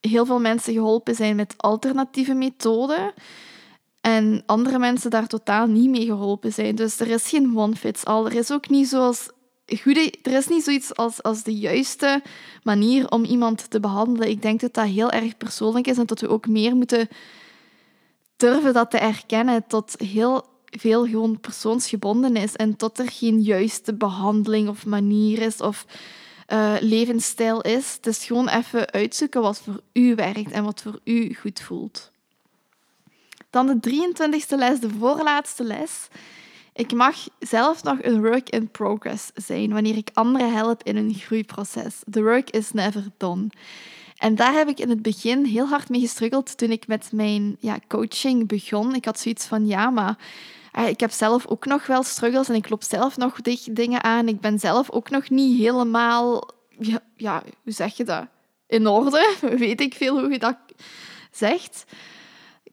[0.00, 3.14] heel veel mensen geholpen zijn met alternatieve methoden
[4.06, 6.74] en andere mensen daar totaal niet mee geholpen zijn.
[6.74, 8.24] Dus er is geen one fits all.
[8.24, 9.28] Er is ook niet zoals
[9.82, 12.22] goede, er is niet zoiets als, als de juiste
[12.62, 14.28] manier om iemand te behandelen.
[14.28, 17.08] Ik denk dat dat heel erg persoonlijk is en dat we ook meer moeten
[18.36, 19.66] durven dat te erkennen.
[19.66, 25.60] Tot heel veel gewoon persoonsgebonden is en tot er geen juiste behandeling of manier is
[25.60, 25.86] of
[26.52, 27.94] uh, levensstijl is.
[27.96, 32.14] Het is gewoon even uitzoeken wat voor u werkt en wat voor u goed voelt.
[33.56, 36.08] Dan de 23e les, de voorlaatste les.
[36.72, 41.14] Ik mag zelf nog een work in progress zijn wanneer ik anderen help in een
[41.14, 41.94] groeiproces.
[42.10, 43.48] The work is never done.
[44.16, 47.56] En daar heb ik in het begin heel hard mee gestruggeld toen ik met mijn
[47.60, 48.94] ja, coaching begon.
[48.94, 50.18] Ik had zoiets van, ja, maar
[50.72, 53.40] eh, ik heb zelf ook nog wel struggles en ik loop zelf nog
[53.70, 54.28] dingen aan.
[54.28, 58.26] Ik ben zelf ook nog niet helemaal, ja, ja hoe zeg je dat?
[58.66, 60.58] In orde, weet ik veel hoe je dat
[61.30, 61.84] zegt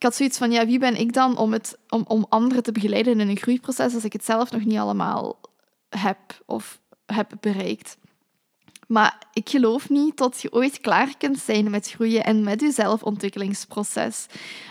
[0.04, 2.72] ik had zoiets van, ja, wie ben ik dan om, het, om, om anderen te
[2.72, 5.40] begeleiden in een groeiproces als ik het zelf nog niet allemaal
[5.90, 7.98] heb of heb bereikt.
[8.88, 12.72] Maar ik geloof niet dat je ooit klaar kunt zijn met groeien en met je
[12.72, 14.26] zelfontwikkelingsproces.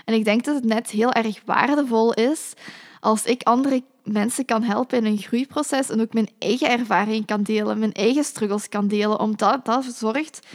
[0.05, 2.53] En ik denk dat het net heel erg waardevol is
[3.01, 7.43] als ik andere mensen kan helpen in een groeiproces en ook mijn eigen ervaring kan
[7.43, 10.47] delen, mijn eigen struggles kan delen, omdat dat zorgt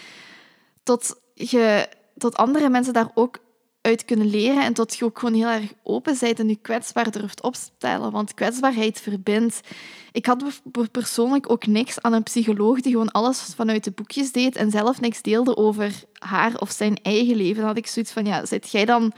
[0.83, 3.45] tot, je, tot andere mensen daar ook
[3.87, 7.11] uit kunnen leren en tot je ook gewoon heel erg open bent en je kwetsbaar
[7.11, 8.11] durft opstellen.
[8.11, 9.61] Want kwetsbaarheid verbindt.
[10.11, 10.61] Ik had
[10.91, 15.01] persoonlijk ook niks aan een psycholoog die gewoon alles vanuit de boekjes deed en zelf
[15.01, 17.55] niks deelde over haar of zijn eigen leven.
[17.55, 19.13] Dan had ik zoiets van, ja, zit jij dan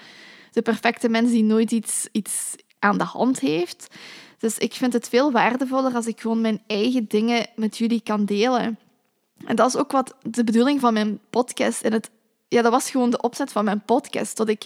[0.52, 3.88] de perfecte mens die nooit iets, iets aan de hand heeft?
[4.38, 8.26] Dus ik vind het veel waardevoller als ik gewoon mijn eigen dingen met jullie kan
[8.26, 8.80] delen.
[9.46, 12.10] En dat is ook wat de bedoeling van mijn podcast in het
[12.50, 14.38] ja, dat was gewoon de opzet van mijn podcast.
[14.38, 14.66] Dat ik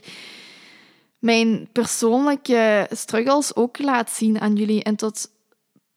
[1.19, 4.83] mijn persoonlijke struggles ook laat zien aan jullie.
[4.83, 5.31] En tot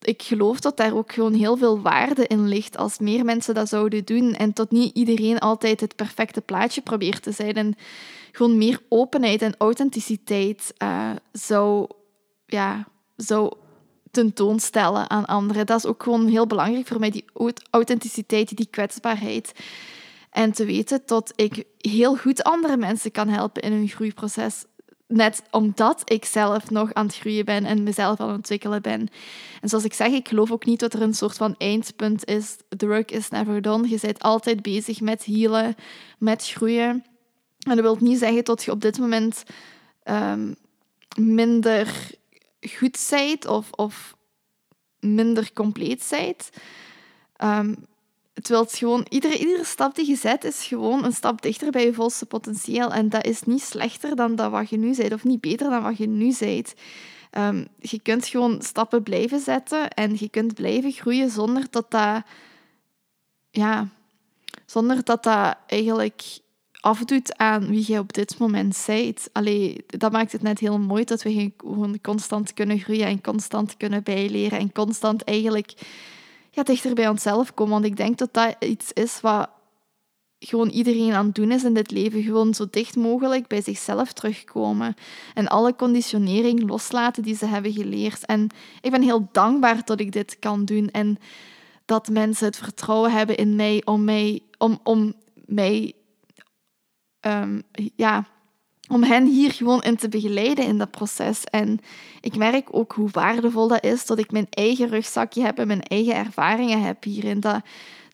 [0.01, 3.68] ik geloof dat daar ook gewoon heel veel waarde in ligt als meer mensen dat
[3.68, 4.34] zouden doen.
[4.34, 7.55] En tot niet iedereen altijd het perfecte plaatje probeert te zijn.
[7.55, 7.74] En
[8.32, 11.87] gewoon meer openheid en authenticiteit uh, zou,
[12.47, 13.53] ja, zou
[14.11, 15.66] tentoonstellen aan anderen.
[15.66, 17.24] Dat is ook gewoon heel belangrijk voor mij, die
[17.70, 19.53] authenticiteit, die kwetsbaarheid.
[20.37, 24.64] En te weten dat ik heel goed andere mensen kan helpen in hun groeiproces.
[25.07, 29.09] Net omdat ik zelf nog aan het groeien ben en mezelf aan het ontwikkelen ben.
[29.61, 32.57] En zoals ik zeg, ik geloof ook niet dat er een soort van eindpunt is.
[32.76, 33.89] The work is never done.
[33.89, 35.74] Je bent altijd bezig met healen,
[36.18, 37.05] met groeien.
[37.59, 39.43] En dat wil niet zeggen dat je op dit moment
[40.05, 40.57] um,
[41.18, 42.11] minder
[42.61, 44.16] goed bent of, of
[45.01, 46.51] minder compleet bent.
[48.37, 51.84] Het wilt gewoon, iedere, iedere stap die je zet is gewoon een stap dichter bij
[51.84, 52.93] je volste potentieel.
[52.93, 55.82] En dat is niet slechter dan dat wat je nu bent, of niet beter dan
[55.82, 56.74] wat je nu bent.
[57.39, 62.22] Um, je kunt gewoon stappen blijven zetten en je kunt blijven groeien zonder dat dat,
[63.51, 63.89] ja,
[64.66, 66.22] zonder dat dat eigenlijk
[66.80, 69.28] afdoet aan wie je op dit moment bent.
[69.32, 73.76] Allee, dat maakt het net heel mooi dat we gewoon constant kunnen groeien en constant
[73.76, 75.72] kunnen bijleren en constant eigenlijk
[76.57, 77.72] ja, dichter bij onszelf komen.
[77.72, 79.50] Want ik denk dat dat iets is wat
[80.38, 82.22] gewoon iedereen aan het doen is in dit leven.
[82.22, 84.94] Gewoon zo dicht mogelijk bij zichzelf terugkomen.
[85.34, 88.26] En alle conditionering loslaten die ze hebben geleerd.
[88.26, 88.48] En
[88.80, 90.90] ik ben heel dankbaar dat ik dit kan doen.
[90.90, 91.18] En
[91.84, 95.92] dat mensen het vertrouwen hebben in mij om mij, om, om mij
[97.20, 97.62] um,
[97.96, 98.26] ja,
[98.89, 101.45] om hen hier gewoon in te begeleiden in dat proces.
[101.45, 101.80] En
[102.20, 105.82] ik merk ook hoe waardevol dat is dat ik mijn eigen rugzakje heb en mijn
[105.82, 107.41] eigen ervaringen heb hierin.
[107.41, 107.61] Dat,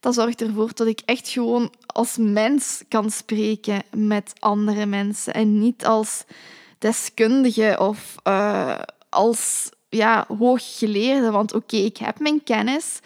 [0.01, 5.59] dat zorgt ervoor dat ik echt gewoon als mens kan spreken met andere mensen en
[5.59, 6.25] niet als
[6.79, 11.31] deskundige of uh, als ja, hooggeleerde.
[11.31, 13.01] Want oké, ik heb mijn kennis,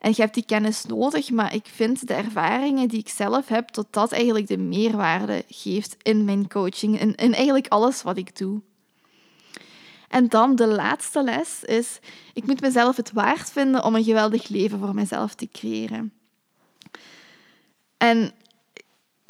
[0.00, 3.72] en je hebt die kennis nodig, maar ik vind de ervaringen die ik zelf heb,
[3.72, 8.36] dat dat eigenlijk de meerwaarde geeft in mijn coaching en in eigenlijk alles wat ik
[8.36, 8.60] doe.
[10.08, 11.98] En dan de laatste les is,
[12.34, 16.12] ik moet mezelf het waard vinden om een geweldig leven voor mezelf te creëren.
[17.96, 18.32] En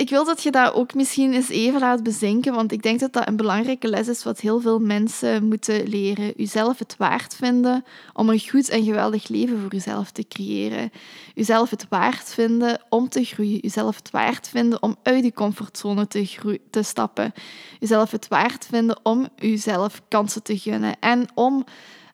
[0.00, 3.12] ik wil dat je dat ook misschien eens even laat bezinken, want ik denk dat
[3.12, 6.42] dat een belangrijke les is wat heel veel mensen moeten leren.
[6.42, 10.90] Uzelf het waard vinden om een goed en geweldig leven voor uzelf te creëren.
[11.34, 13.66] Uzelf het waard vinden om te groeien.
[13.66, 17.32] Uzelf het waard vinden om uit die comfortzone te, te stappen.
[17.80, 21.64] Uzelf het waard vinden om uzelf kansen te gunnen en om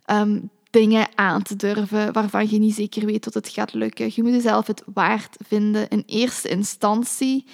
[0.04, 0.38] ehm,
[0.70, 4.10] dingen aan te durven waarvan je niet zeker weet dat het gaat lukken.
[4.14, 7.44] Je moet jezelf het waard vinden in eerste instantie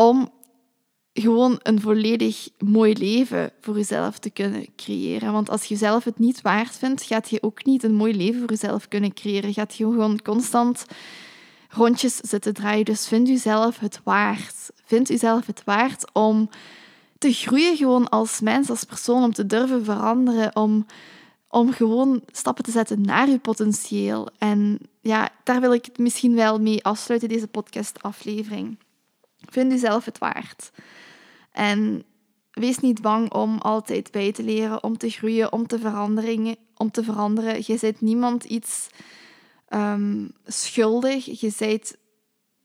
[0.00, 0.30] om
[1.12, 5.32] gewoon een volledig mooi leven voor jezelf te kunnen creëren.
[5.32, 8.40] Want als je zelf het niet waard vindt, gaat je ook niet een mooi leven
[8.40, 9.52] voor jezelf kunnen creëren.
[9.52, 10.84] Gaat je gewoon constant
[11.68, 12.84] rondjes zitten draaien.
[12.84, 14.70] Dus vind jezelf het waard.
[14.84, 16.48] Vind jezelf het waard om
[17.18, 20.86] te groeien gewoon als mens, als persoon, om te durven veranderen, om
[21.48, 24.28] om gewoon stappen te zetten naar je potentieel.
[24.38, 28.76] En ja, daar wil ik het misschien wel mee afsluiten, deze podcastaflevering.
[29.48, 30.70] Vind jezelf het waard.
[31.52, 32.04] En
[32.50, 36.56] wees niet bang om altijd bij te leren, om te groeien, om te.
[36.76, 37.62] Om te veranderen.
[37.66, 38.88] Je bent niemand iets
[39.68, 41.40] um, schuldig.
[41.40, 41.80] Je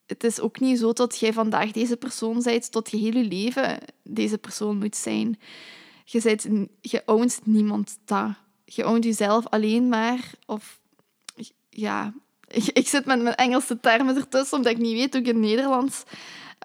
[0.05, 3.79] het is ook niet zo dat jij vandaag deze persoon bent, tot je hele leven
[4.03, 5.39] deze persoon moet zijn.
[6.05, 6.47] Je, bent,
[6.81, 10.31] je ownt niemand daar je oont jezelf alleen maar.
[10.45, 10.79] Of
[11.69, 12.13] ja,
[12.47, 15.39] ik, ik zit met mijn Engelse termen ertussen, omdat ik niet weet hoe ik in
[15.39, 16.03] Nederlands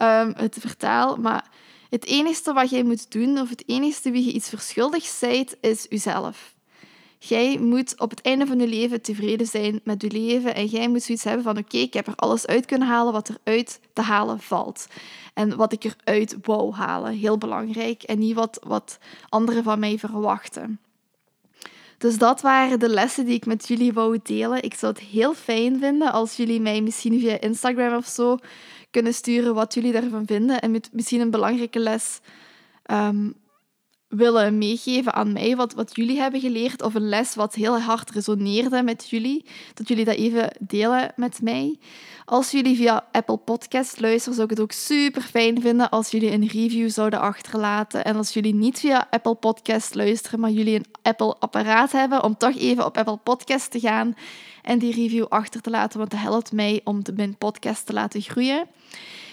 [0.02, 1.16] um, het vertaal.
[1.16, 1.48] Maar
[1.90, 5.86] het enige wat jij moet doen, of het enige wie je iets verschuldigd zijt, is
[5.88, 6.54] jezelf.
[7.18, 10.88] Jij moet op het einde van je leven tevreden zijn met je leven en jij
[10.88, 14.02] moet zoiets hebben van oké, ik heb er alles uit kunnen halen wat eruit te
[14.02, 14.86] halen valt.
[15.34, 18.02] En wat ik eruit wou halen, heel belangrijk.
[18.02, 18.98] En niet wat, wat
[19.28, 20.80] anderen van mij verwachten.
[21.98, 24.62] Dus dat waren de lessen die ik met jullie wou delen.
[24.62, 28.38] Ik zou het heel fijn vinden als jullie mij misschien via Instagram of zo
[28.90, 30.60] kunnen sturen wat jullie daarvan vinden.
[30.60, 32.20] En misschien een belangrijke les
[32.90, 33.34] um,
[34.10, 38.10] willen meegeven aan mij, wat, wat jullie hebben geleerd, of een les wat heel hard
[38.10, 41.78] resoneerde met jullie, dat jullie dat even delen met mij.
[42.24, 46.30] Als jullie via Apple Podcast luisteren, zou ik het ook super fijn vinden als jullie
[46.30, 48.04] een review zouden achterlaten.
[48.04, 52.36] En als jullie niet via Apple Podcast luisteren, maar jullie een Apple apparaat hebben, om
[52.36, 54.14] toch even op Apple Podcast te gaan
[54.62, 58.20] en die review achter te laten, want dat helpt mij om mijn podcast te laten
[58.20, 58.66] groeien.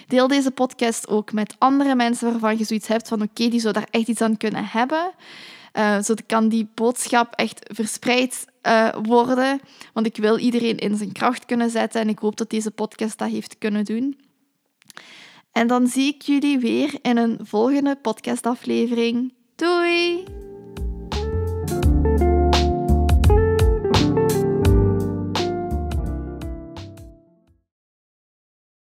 [0.06, 3.72] Deel deze podcast ook met andere mensen waarvan je zoiets hebt van oké, die zou
[3.72, 5.10] daar echt iets aan kunnen hebben.
[5.72, 9.60] Uh, zodat kan die boodschap echt verspreid uh, worden.
[9.92, 13.18] Want ik wil iedereen in zijn kracht kunnen zetten en ik hoop dat deze podcast
[13.18, 14.18] dat heeft kunnen doen.
[15.52, 19.34] En dan zie ik jullie weer in een volgende podcastaflevering.
[19.56, 20.47] Doei!